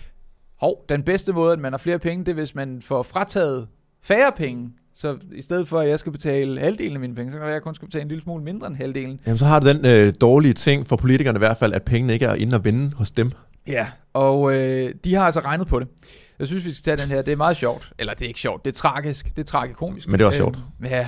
[0.60, 3.68] hov, den bedste måde, at man har flere penge, det er, hvis man får frataget
[4.02, 4.72] færre penge.
[4.98, 7.62] Så i stedet for, at jeg skal betale halvdelen af mine penge, så kan jeg
[7.62, 9.20] kun skal betale en lille smule mindre end halvdelen.
[9.26, 12.14] Jamen, så har det den øh, dårlige ting for politikerne i hvert fald, at pengene
[12.14, 13.32] ikke er inde og vende hos dem.
[13.68, 15.88] Ja, og øh, de har altså regnet på det.
[16.40, 17.22] Jeg synes, vi skal tage den her.
[17.22, 17.92] Det er meget sjovt.
[18.00, 18.66] Eller det er ikke sjovt.
[18.66, 19.26] Det er tragisk.
[19.26, 20.08] Det er tragikomisk.
[20.08, 20.58] Men det er også sjovt.
[20.58, 21.08] Øhm, ja.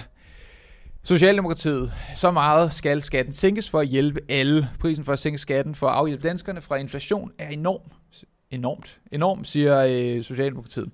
[1.03, 1.93] Socialdemokratiet.
[2.15, 4.69] Så meget skal skatten sænkes for at hjælpe alle.
[4.79, 7.91] Prisen for at sænke skatten for at afhjælpe danskerne fra inflation er enorm.
[8.51, 8.97] Enormt.
[9.11, 10.89] Enormt, siger øh, Socialdemokratiet.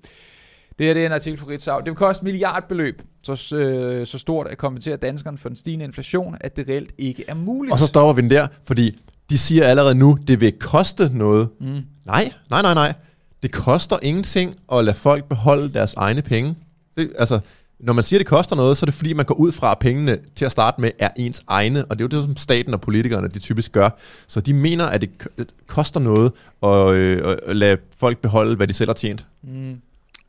[0.78, 1.78] Det her det er en artikel fra Ritzau.
[1.78, 6.36] Det vil koste milliardbeløb, så, øh, så stort at kompensere danskerne for den stigende inflation,
[6.40, 7.72] at det reelt ikke er muligt.
[7.72, 8.98] Og så stopper vi den der, fordi
[9.30, 11.48] de siger allerede nu, det vil koste noget.
[11.60, 11.82] Mm.
[12.04, 12.94] Nej, nej, nej, nej.
[13.42, 16.54] Det koster ingenting at lade folk beholde deres egne penge.
[16.96, 17.40] Det, altså,
[17.84, 19.78] når man siger, det koster noget, så er det fordi, man går ud fra, at
[19.78, 22.74] pengene til at starte med er ens egne, og det er jo det, som staten
[22.74, 23.90] og politikerne de typisk gør.
[24.26, 26.32] Så de mener, at det øh, koster noget
[26.62, 29.26] at, øh, at lade folk beholde, hvad de selv har tjent.
[29.42, 29.80] Mm.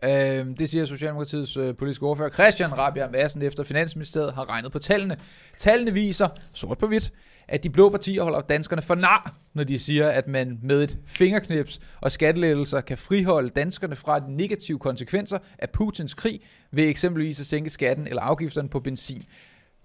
[0.04, 4.80] Øh, det siger Socialdemokratiets øh, politiske ordfører Christian Rabia Madsen efter Finansministeriet har regnet på
[4.80, 5.18] tallene.
[5.58, 7.12] Tallene viser, sort på hvidt,
[7.48, 10.98] at de blå partier holder danskerne for nar, når de siger, at man med et
[11.06, 16.40] fingerknips og skattelettelser kan friholde danskerne fra de negative konsekvenser af Putins krig
[16.72, 19.24] ved eksempelvis at sænke skatten eller afgifterne på benzin.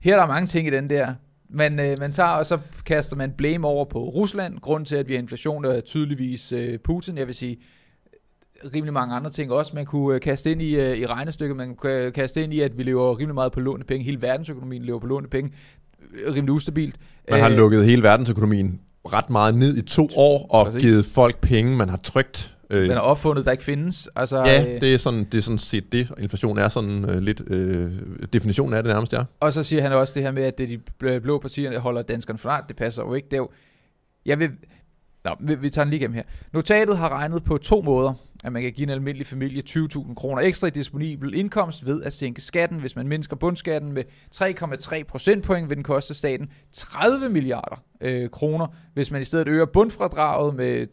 [0.01, 1.15] Her er der mange ting i den der.
[1.49, 4.59] Man, øh, man tager, og så kaster man blame over på Rusland.
[4.59, 7.19] Grunden til, at vi har inflation, er tydeligvis øh, Putin.
[7.19, 7.59] Jeg vil sige,
[8.75, 11.57] rimelig mange andre ting også, man kunne øh, kaste ind i, øh, i regnestykket.
[11.57, 14.05] Man kunne øh, kaste ind i, at vi lever rimelig meget på lånepenge.
[14.05, 15.53] Hele verdensøkonomien lever på lånepenge.
[16.27, 16.97] Rimelig ustabilt.
[17.31, 18.81] Man har Øh, lukket hele verdensøkonomien
[19.13, 20.83] ret meget ned i to år, og Præcis.
[20.83, 22.57] givet folk penge, man har trygt.
[22.71, 24.09] Øh, Den er opfundet, der ikke findes.
[24.17, 26.11] Altså, ja, øh, det er, sådan, det er sådan set det.
[26.19, 27.43] Inflation er sådan øh, lidt...
[27.47, 27.91] Øh,
[28.33, 29.23] definitionen af det nærmest, ja.
[29.41, 31.79] Og så siger han også det her med, at det de bl- blå partier, der
[31.79, 33.27] holder danskerne nej, det passer jo ikke.
[33.27, 33.49] Det er jo,
[34.27, 34.51] jeg vil,
[35.25, 36.23] Nå, vi, vi tager den lige igennem her.
[36.53, 38.13] Notatet har regnet på to måder,
[38.45, 42.13] at man kan give en almindelig familie 20.000 kroner ekstra i disponibel indkomst ved at
[42.13, 42.79] sænke skatten.
[42.79, 48.67] Hvis man mindsker bundskatten med 3,3 procentpoint, vil den koste staten 30 milliarder øh, kroner.
[48.95, 50.87] Hvis man i stedet øger bundfradraget med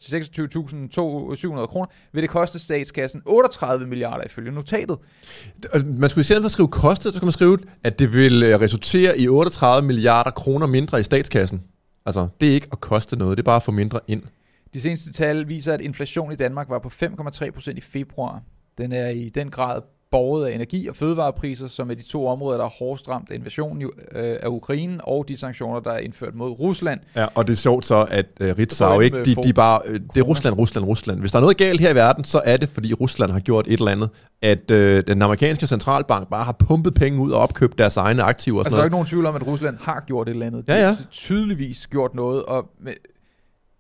[1.60, 4.98] 26.700 kroner, vil det koste statskassen 38 milliarder ifølge notatet.
[5.86, 8.44] Man skulle i stedet for at skrive kostet, så kan man skrive, at det vil
[8.44, 11.62] øh, resultere i 38 milliarder kroner mindre i statskassen.
[12.06, 14.24] Altså, det er ikke at koste noget, det er bare at få mindre ind.
[14.74, 18.42] De seneste tal viser, at inflation i Danmark var på 5,3 procent i februar.
[18.78, 22.58] Den er i den grad borget af energi- og fødevarepriser, som er de to områder,
[22.58, 26.36] der er hårdest ramt af invasionen øh, af Ukraine og de sanktioner, der er indført
[26.36, 27.00] mod Rusland.
[27.16, 30.00] Ja, og det er sjovt så, at uh, Ritzau ind ikke, de, de bare, øh,
[30.14, 31.20] det er Rusland, Rusland, Rusland.
[31.20, 33.68] Hvis der er noget galt her i verden, så er det, fordi Rusland har gjort
[33.68, 34.10] et eller andet,
[34.42, 38.58] at øh, den amerikanske centralbank bare har pumpet penge ud og opkøbt deres egne aktiver
[38.58, 38.90] og Altså, sådan der er noget.
[38.90, 40.64] ikke nogen tvivl om, at Rusland har gjort et eller andet.
[40.68, 40.88] Ja, ja.
[40.88, 42.70] har tydeligvis gjort noget, og,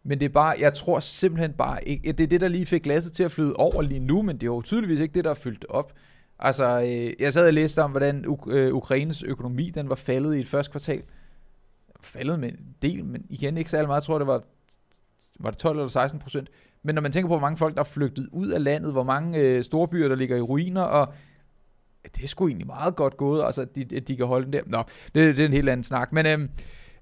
[0.07, 2.83] men, det er bare, jeg tror simpelthen bare ikke, det er det, der lige fik
[2.83, 5.29] glasset til at flyde over lige nu, men det er jo tydeligvis ikke det, der
[5.29, 5.93] er fyldt op.
[6.39, 10.35] Altså, øh, jeg sad og læste om, hvordan Uk- øh, Ukraines økonomi, den var faldet
[10.35, 11.01] i et første kvartal.
[12.01, 14.01] Faldet med en del, men igen ikke særlig meget.
[14.01, 14.43] Jeg tror, det var
[15.39, 16.49] var det 12 eller 16 procent.
[16.83, 19.03] Men når man tænker på, hvor mange folk, der er flygtet ud af landet, hvor
[19.03, 21.13] mange øh, storbyer, der ligger i ruiner, og
[22.15, 24.53] det er sgu egentlig meget godt gået, altså, at de, at de kan holde den
[24.53, 24.61] der.
[24.65, 24.83] Nå,
[25.15, 26.13] det, det er en helt anden snak.
[26.13, 26.49] Men øh,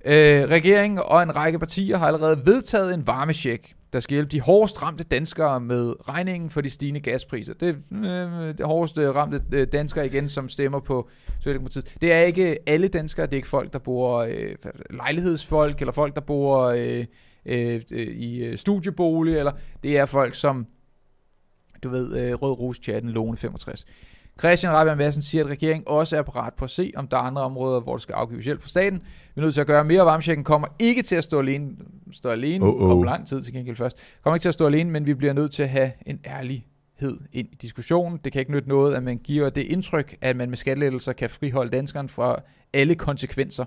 [0.05, 4.41] øh, regeringen og en række partier har allerede vedtaget en varmesjek, der skal hjælpe de
[4.41, 7.53] hårdest ramte danskere med regningen for de stigende gaspriser.
[7.53, 11.95] Det er øh, det hårdest øh, ramte øh, danskere igen, som stemmer på Socialdemokratiet.
[12.01, 14.55] Det er ikke alle danskere, det er ikke folk, der bor øh,
[14.89, 17.05] lejlighedsfolk, eller folk, der bor øh,
[17.45, 19.51] øh, øh i øh, studiebolig, eller
[19.83, 20.67] det er folk som,
[21.83, 23.85] du ved, øh, Rød Rus chatten Lone 65.
[24.39, 27.21] Christian Rabjerg Madsen siger, at regeringen også er parat på at se, om der er
[27.21, 29.01] andre områder, hvor der skal afgives hjælp fra staten.
[29.35, 30.05] Vi er nødt til at gøre mere.
[30.05, 31.71] Varmchecken kommer ikke til at stå alene,
[32.11, 32.91] stå alene Oh, oh.
[32.91, 33.97] om lang tid til gengæld først.
[34.23, 37.19] Kommer ikke til at stå alene, men vi bliver nødt til at have en ærlighed
[37.33, 38.19] ind i diskussionen.
[38.23, 41.29] Det kan ikke nytte noget, at man giver det indtryk, at man med skattelettelser kan
[41.29, 42.41] friholde danskerne fra
[42.73, 43.65] alle konsekvenser.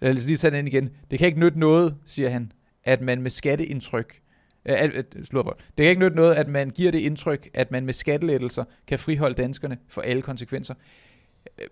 [0.00, 0.90] Lad os lige tage den ind igen.
[1.10, 2.52] Det kan ikke nytte noget, siger han,
[2.84, 4.21] at man med skatteindtryk
[4.64, 7.84] At, at, slået Det kan ikke nytte noget, at man giver det indtryk, at man
[7.84, 10.74] med skattelettelser kan friholde danskerne for alle konsekvenser.
[11.58, 11.66] Øh,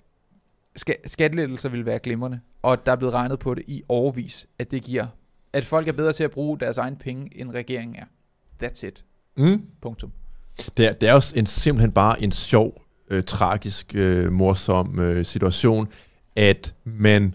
[0.79, 4.71] Ska- skattelettelser vil være glimrende, og der er blevet regnet på det i overvis, at
[4.71, 5.07] det giver,
[5.53, 8.05] at folk er bedre til at bruge deres egen penge, end regeringen er.
[8.67, 9.05] That's it.
[9.37, 9.63] Mm.
[9.81, 10.13] Punktum.
[10.77, 15.25] Det er, det er jo en, simpelthen bare en sjov, øh, tragisk, øh, morsom øh,
[15.25, 15.89] situation,
[16.37, 17.35] at man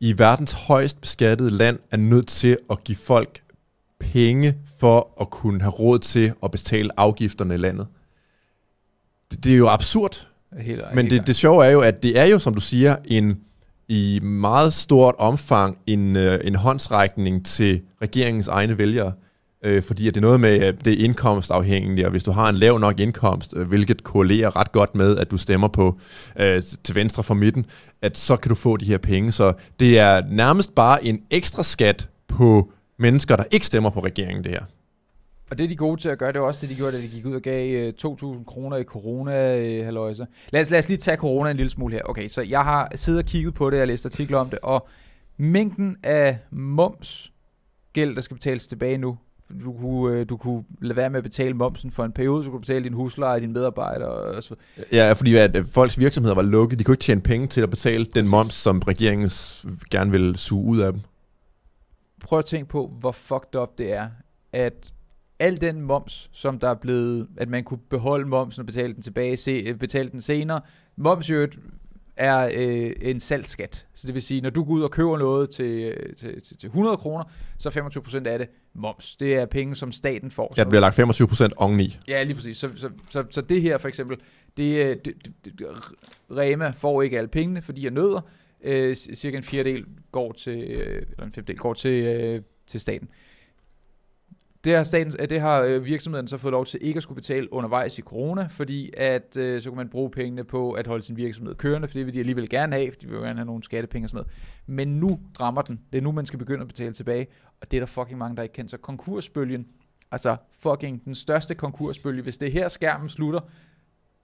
[0.00, 3.42] i verdens højst beskattede land er nødt til at give folk
[4.00, 7.86] penge for at kunne have råd til at betale afgifterne i landet.
[9.30, 10.28] Det, det er jo absurd.
[10.58, 12.96] Helt, Men helt det, det sjove er jo, at det er jo, som du siger,
[13.04, 13.40] en
[13.88, 19.12] i meget stort omfang en, øh, en håndsrækning til regeringens egne vælgere.
[19.64, 22.48] Øh, fordi at det er noget med, at det er indkomstafhængigt, og hvis du har
[22.48, 25.98] en lav nok indkomst, øh, hvilket korrelerer ret godt med, at du stemmer på
[26.40, 27.66] øh, til venstre for midten,
[28.02, 29.32] at så kan du få de her penge.
[29.32, 34.44] Så det er nærmest bare en ekstra skat på mennesker, der ikke stemmer på regeringen,
[34.44, 34.62] det her.
[35.50, 37.02] Og det er de gode til at gøre, det var også det, de gjorde, da
[37.02, 40.26] de gik ud og gav øh, 2.000 kroner i corona øh, halløjse.
[40.50, 42.02] Lad os, lad os lige tage corona en lille smule her.
[42.04, 44.58] Okay, så jeg har siddet og kigget på det, jeg har læst artikler om det,
[44.62, 44.88] og
[45.36, 47.32] mængden af moms
[47.92, 49.18] gæld, der skal betales tilbage nu,
[49.64, 52.50] du kunne, øh, du kunne lade være med at betale momsen for en periode, så
[52.50, 54.54] kunne du betale din husleje, dine medarbejdere og så.
[54.92, 56.78] Ja, fordi at øh, folks virksomheder var lukket.
[56.78, 59.30] De kunne ikke tjene penge til at betale den moms, som regeringen
[59.90, 61.00] gerne vil suge ud af dem.
[62.26, 64.08] Prøv at tænke på, hvor fucked up det er,
[64.52, 64.92] at
[65.38, 69.02] al den moms, som der er blevet, at man kunne beholde momsen og betale den
[69.02, 70.60] tilbage, se, øh, betale den senere.
[70.96, 71.58] Moms øvrigt
[72.16, 73.86] er øh, en salgsskat.
[73.94, 76.58] Så det vil sige, når du går ud og køber noget til, øh, til, til,
[76.58, 77.24] til 100 kroner,
[77.58, 77.72] så er
[78.24, 79.16] 25% af det moms.
[79.16, 80.54] Det er penge, som staten får.
[80.56, 81.98] Ja, der bliver lagt 25 procent oveni.
[82.08, 82.58] Ja, lige præcis.
[82.58, 84.16] Så, så, så, så det her for eksempel,
[84.56, 85.14] det, øh, det,
[85.44, 85.66] det, det,
[86.30, 88.20] Rema får ikke alle pengene, fordi jeg nøder.
[88.66, 93.08] Øh, cirka en fjerdedel går til, øh, eller en femtedel går til, øh, til staten.
[94.64, 97.16] Det har, staten, øh, det har øh, virksomheden så fået lov til ikke at skulle
[97.16, 101.02] betale undervejs i corona, fordi at øh, så kan man bruge pengene på at holde
[101.02, 103.46] sin virksomhed kørende, for det vil de alligevel gerne have, for de vil gerne have
[103.46, 104.32] nogle skattepenge og sådan noget.
[104.66, 105.80] Men nu rammer den.
[105.92, 107.26] Det er nu, man skal begynde at betale tilbage,
[107.60, 108.70] og det er der fucking mange, der ikke kender.
[108.70, 109.66] Så konkursbølgen,
[110.10, 113.40] altså fucking den største konkursbølge, hvis det her skærmen slutter,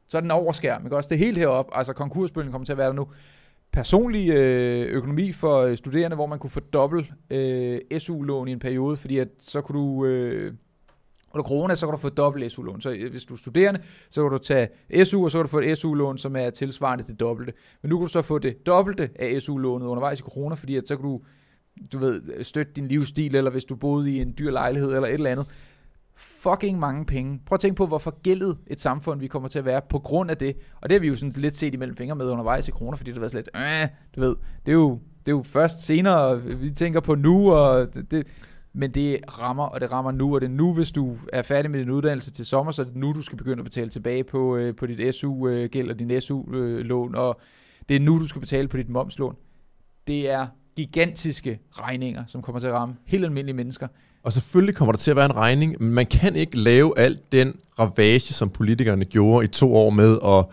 [0.06, 1.08] så er den over skærm, ikke også?
[1.08, 3.08] Det er helt herop, altså konkursbølgen kommer til at være der nu.
[3.72, 8.58] Personlig øh, økonomi for øh, studerende, hvor man kunne få dobbelt øh, SU-lån i en
[8.58, 10.04] periode, fordi at så kunne du...
[10.04, 10.54] Øh,
[11.34, 12.80] under corona, så kan du få dobbelt SU-lån.
[12.80, 14.68] Så øh, hvis du er studerende, så kan du tage
[15.04, 17.52] SU, og så kan du få et SU-lån, som er tilsvarende det dobbelte.
[17.82, 20.88] Men nu kan du så få det dobbelte af SU-lånet undervejs i corona, fordi at
[20.88, 21.20] så kan du,
[21.92, 25.14] du ved, støtte din livsstil, eller hvis du boede i en dyr lejlighed, eller et
[25.14, 25.46] eller andet.
[26.22, 27.40] Fucking mange penge.
[27.46, 30.30] Prøv at tænke på, hvor forgældet et samfund vi kommer til at være på grund
[30.30, 30.56] af det.
[30.80, 33.10] Og det har vi jo sådan lidt set imellem fingre med undervejs i corona, fordi
[33.10, 35.80] det har været sådan lidt, øh, du ved, det er jo, det er jo først
[35.80, 38.26] senere, vi tænker på nu, og det, det,
[38.72, 41.70] men det rammer, og det rammer nu, og det er nu, hvis du er færdig
[41.70, 44.24] med din uddannelse til sommer, så er det nu, du skal begynde at betale tilbage
[44.24, 47.40] på, øh, på dit SU-gæld og din SU-lån, og
[47.88, 49.36] det er nu, du skal betale på dit momslån.
[50.06, 50.46] Det er
[50.76, 53.88] gigantiske regninger, som kommer til at ramme helt almindelige mennesker.
[54.24, 57.32] Og selvfølgelig kommer der til at være en regning, men man kan ikke lave alt
[57.32, 60.44] den ravage, som politikerne gjorde i to år med at,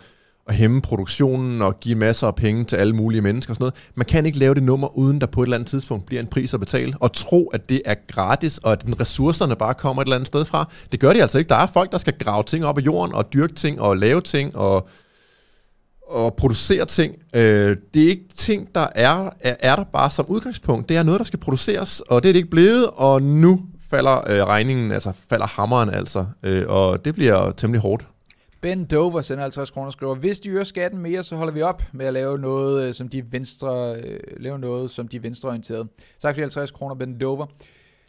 [0.47, 3.76] at hæmme produktionen og give masser af penge til alle mulige mennesker og sådan noget.
[3.95, 6.28] Man kan ikke lave det nummer, uden der på et eller andet tidspunkt bliver en
[6.28, 10.01] pris at betale, og tro, at det er gratis, og at den ressourcerne bare kommer
[10.01, 10.70] et eller andet sted fra.
[10.91, 11.49] Det gør de altså ikke.
[11.49, 14.22] Der er folk, der skal grave ting op af jorden, og dyrke ting, og lave
[14.22, 14.88] ting, og
[16.10, 17.16] og producere ting.
[17.34, 20.89] Øh, det er ikke ting, der er, er, er der bare som udgangspunkt.
[20.89, 24.18] Det er noget, der skal produceres, og det er det ikke blevet, og nu falder
[24.32, 28.07] øh, regningen, altså falder hammeren altså, øh, og det bliver temmelig hårdt.
[28.62, 31.62] Ben Dover sender 50 kroner og skriver, hvis de øger skatten mere, så holder vi
[31.62, 35.88] op med at lave noget, øh, som de venstre, øh, lave noget, som de venstreorienterede.
[36.22, 37.45] Tak for 50 kroner, Ben Dover.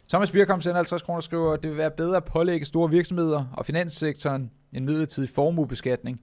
[0.09, 3.45] Thomas Birkom sender 50 kroner og skriver, det vil være bedre at pålægge store virksomheder
[3.53, 6.19] og finanssektoren en midlertidig formuebeskatning.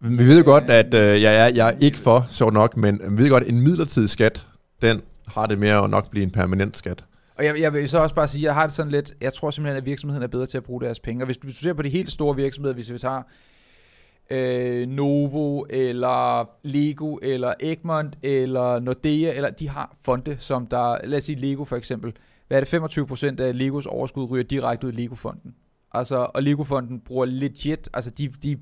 [0.00, 3.00] Vi ved jo godt, at øh, jeg, er, jeg er ikke for, så nok, men
[3.10, 4.46] vi ved godt, at en midlertidig skat,
[4.82, 7.04] den har det mere at nok blive en permanent skat.
[7.34, 9.34] Og jeg, jeg vil så også bare sige, at jeg har det sådan lidt, jeg
[9.34, 11.22] tror simpelthen, at virksomheden er bedre til at bruge deres penge.
[11.22, 13.22] Og hvis, hvis du ser på de helt store virksomheder, hvis vi tager
[14.30, 21.18] øh, Novo, eller Lego, eller Egmont, eller Nordea, eller de har fonde, som der, lad
[21.18, 22.12] os sige Lego for eksempel,
[22.48, 25.54] hvad er det, 25% af Legos overskud ryger direkte ud i Lego-fonden.
[25.92, 28.56] Altså, og Lego-fonden bruger legit, altså de, de,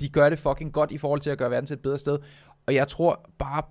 [0.00, 2.18] de gør det fucking godt i forhold til at gøre verden til et bedre sted.
[2.66, 3.62] Og jeg tror bare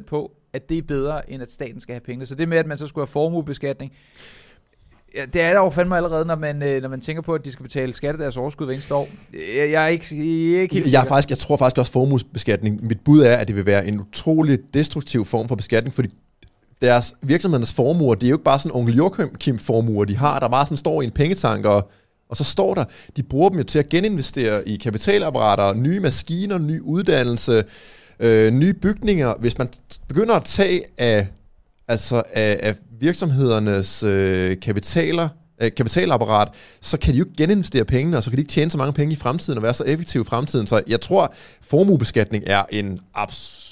[0.00, 2.26] 100% på, at det er bedre, end at staten skal have penge.
[2.26, 3.92] Så det med, at man så skulle have formuebeskatning,
[5.16, 7.44] Ja, det er der jo fandme allerede, når man, øh, når man tænker på, at
[7.44, 9.08] de skal betale skat af deres overskud hver eneste år.
[9.32, 11.92] Jeg, jeg er ikke, jeg er ikke helt jeg, er faktisk, jeg tror faktisk også
[11.92, 12.86] formuesbeskatning.
[12.86, 16.08] Mit bud er, at det vil være en utrolig destruktiv form for beskatning, fordi
[16.80, 20.48] deres virksomhedernes formuer, det er jo ikke bare sådan onkel Joachim formuer, de har, der
[20.48, 21.90] bare sådan står i en pengetank, og,
[22.28, 22.84] og så står der,
[23.16, 27.64] de bruger dem jo til at geninvestere i kapitalapparater, nye maskiner, ny uddannelse,
[28.20, 29.34] øh, nye bygninger.
[29.40, 29.68] Hvis man
[30.08, 31.26] begynder at tage af,
[31.88, 35.28] altså af, af virksomhedernes øh, kapitaler,
[35.60, 36.48] øh, kapitalapparat,
[36.80, 38.92] så kan de jo ikke geninvestere pengene, og så kan de ikke tjene så mange
[38.92, 40.66] penge i fremtiden og være så effektive i fremtiden.
[40.66, 43.00] Så jeg tror, formuebeskatning er en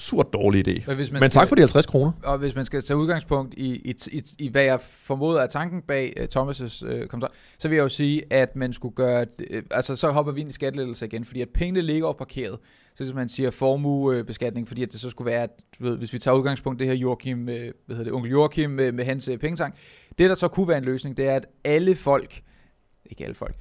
[0.03, 0.85] absurd dårlig idé.
[0.87, 2.13] Men, hvis man Men tak skal, for de 50 kroner.
[2.25, 5.83] Og hvis man skal tage udgangspunkt i, i, i, i hvad jeg formoder er tanken
[5.83, 9.63] bag uh, Thomas' uh, kommentar, så vil jeg jo sige, at man skulle gøre, uh,
[9.71, 12.59] altså så hopper vi ind i skattelettelser igen, fordi at pengene ligger op parkeret
[12.95, 16.13] så hvis man siger formuebeskatning, fordi at det så skulle være, at, du ved, hvis
[16.13, 19.29] vi tager udgangspunkt det her Joachim, øh, hvad hedder det, onkel Joachim med, med hans
[19.29, 19.75] øh, pengetank,
[20.19, 22.43] det der så kunne være en løsning, det er, at alle folk,
[23.07, 23.57] ikke alle folk,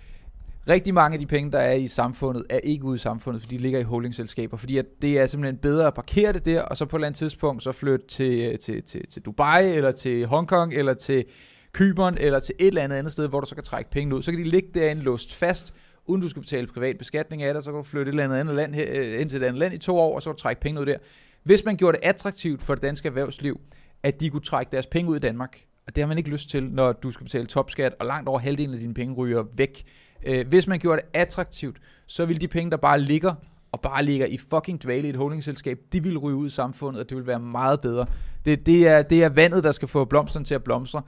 [0.70, 3.58] rigtig mange af de penge, der er i samfundet, er ikke ude i samfundet, fordi
[3.58, 6.78] de ligger i holdingselskaber, fordi at det er simpelthen bedre at parkere det der, og
[6.78, 9.92] så på et eller andet tidspunkt så flytte til, øh, til, til, til Dubai, eller
[9.92, 11.26] til Hongkong, eller til
[11.74, 14.22] Kyberen, eller til et eller andet andet sted, hvor du så kan trække penge ud.
[14.22, 15.74] Så kan de ligge derinde låst fast,
[16.06, 18.56] uden du skal betale privat beskatning af det, så kan du flytte et eller andet
[18.56, 20.62] land øh, ind til et andet land i to år, og så kan du trække
[20.62, 20.98] penge ud der.
[21.44, 23.60] Hvis man gjorde det attraktivt for det danske erhvervsliv,
[24.04, 26.50] at de kunne trække deres penge ud i Danmark, og det har man ikke lyst
[26.50, 29.84] til, når du skal betale topskat, og langt over halvdelen af dine penge ryger væk.
[30.24, 33.34] Øh, hvis man gjorde det attraktivt, så ville de penge, der bare ligger,
[33.72, 37.02] og bare ligger i fucking dvale i et holdingselskab, de vil ryge ud i samfundet,
[37.02, 38.06] og det vil være meget bedre.
[38.46, 41.02] Det, det, er, det er vandet, der skal få blomsterne til at blomstre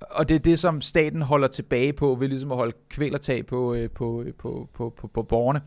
[0.00, 3.74] og det er det, som staten holder tilbage på, ved ligesom at holde kvælertag på,
[3.74, 5.60] øh, på, på, på, på, på borgerne.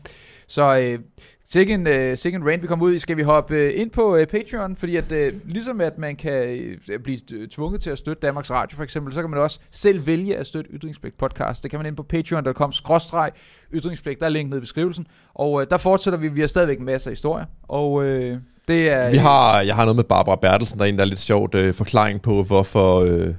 [0.46, 0.98] Så øh,
[1.44, 4.26] second, øh, second rain, vi kommer ud i, skal vi hoppe øh, ind på øh,
[4.26, 6.60] Patreon, fordi at uh, ligesom at man kan
[6.94, 7.18] uh, blive
[7.50, 10.46] tvunget til at støtte Danmarks Radio for eksempel, så kan man også selv vælge at
[10.46, 11.62] støtte Ytringspligt podcast.
[11.62, 13.30] Det kan man ind på patreon.com skråstreg
[13.72, 15.06] Ytringspligt, der er link nede i beskrivelsen.
[15.34, 18.04] Og der fortsætter vi, vi har stadigvæk masser af historier, og
[18.68, 19.10] det er...
[19.10, 21.54] Vi har, jeg har noget med Barbara Bertelsen, der er en, der er lidt sjovt
[21.54, 23.00] øh, forklaring på, hvorfor...
[23.00, 23.34] Øh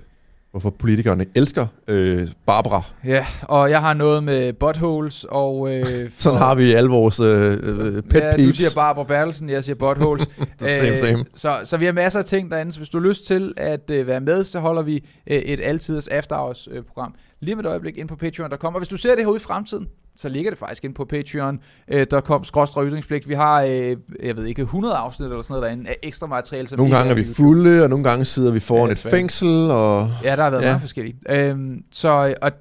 [0.51, 2.81] hvorfor politikerne elsker øh, Barbara.
[3.05, 5.75] Ja, og jeg har noget med buttholes, og...
[5.75, 8.47] Øh, Sådan har vi alle vores øh, øh, pet ja, peeps.
[8.47, 10.29] du siger Barbara Bertelsen, jeg siger buttholes.
[10.59, 11.25] same, same.
[11.35, 13.89] Så, så vi har masser af ting derinde, så hvis du har lyst til at
[13.89, 17.63] øh, være med, så holder vi øh, et altiders after hours øh, program lige med
[17.63, 18.75] et øjeblik ind på Patreon.com.
[18.75, 19.87] Og hvis du ser det her ude i fremtiden,
[20.21, 22.43] så ligger det faktisk ind på patreon.com
[22.87, 23.29] ytringspligt.
[23.29, 26.67] Vi har, øh, jeg ved ikke, 100 afsnit eller sådan noget derinde af ekstra materiale.
[26.67, 29.71] Som nogle gange er vi fulde, og nogle gange sidder vi foran ja, et fængsel.
[29.71, 30.09] Og...
[30.23, 30.67] Ja, der har været ja.
[30.67, 31.17] meget forskelligt.
[31.29, 32.51] Øhm, så, og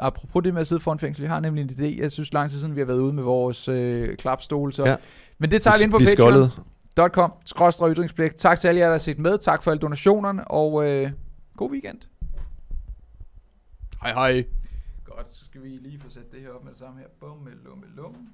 [0.00, 2.02] apropos det med at sidde foran fængsel, vi har nemlig en idé.
[2.02, 4.72] Jeg synes lang tid siden, vi har været ude med vores øh, klapstol.
[4.72, 4.84] Så.
[4.86, 4.96] Ja.
[5.38, 7.32] Men det tager vi ind på patreon.com
[7.90, 8.36] ytringspligt.
[8.36, 9.38] Tak til alle jer, der har set med.
[9.38, 11.10] Tak for alle donationerne, og øh,
[11.56, 11.98] god weekend.
[14.02, 14.44] Hej hej
[15.58, 17.08] skal vi lige få sat det her op med det samme her.
[17.20, 18.28] Bum, lumme, lum.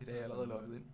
[0.00, 0.84] I dag er allerede logget ind.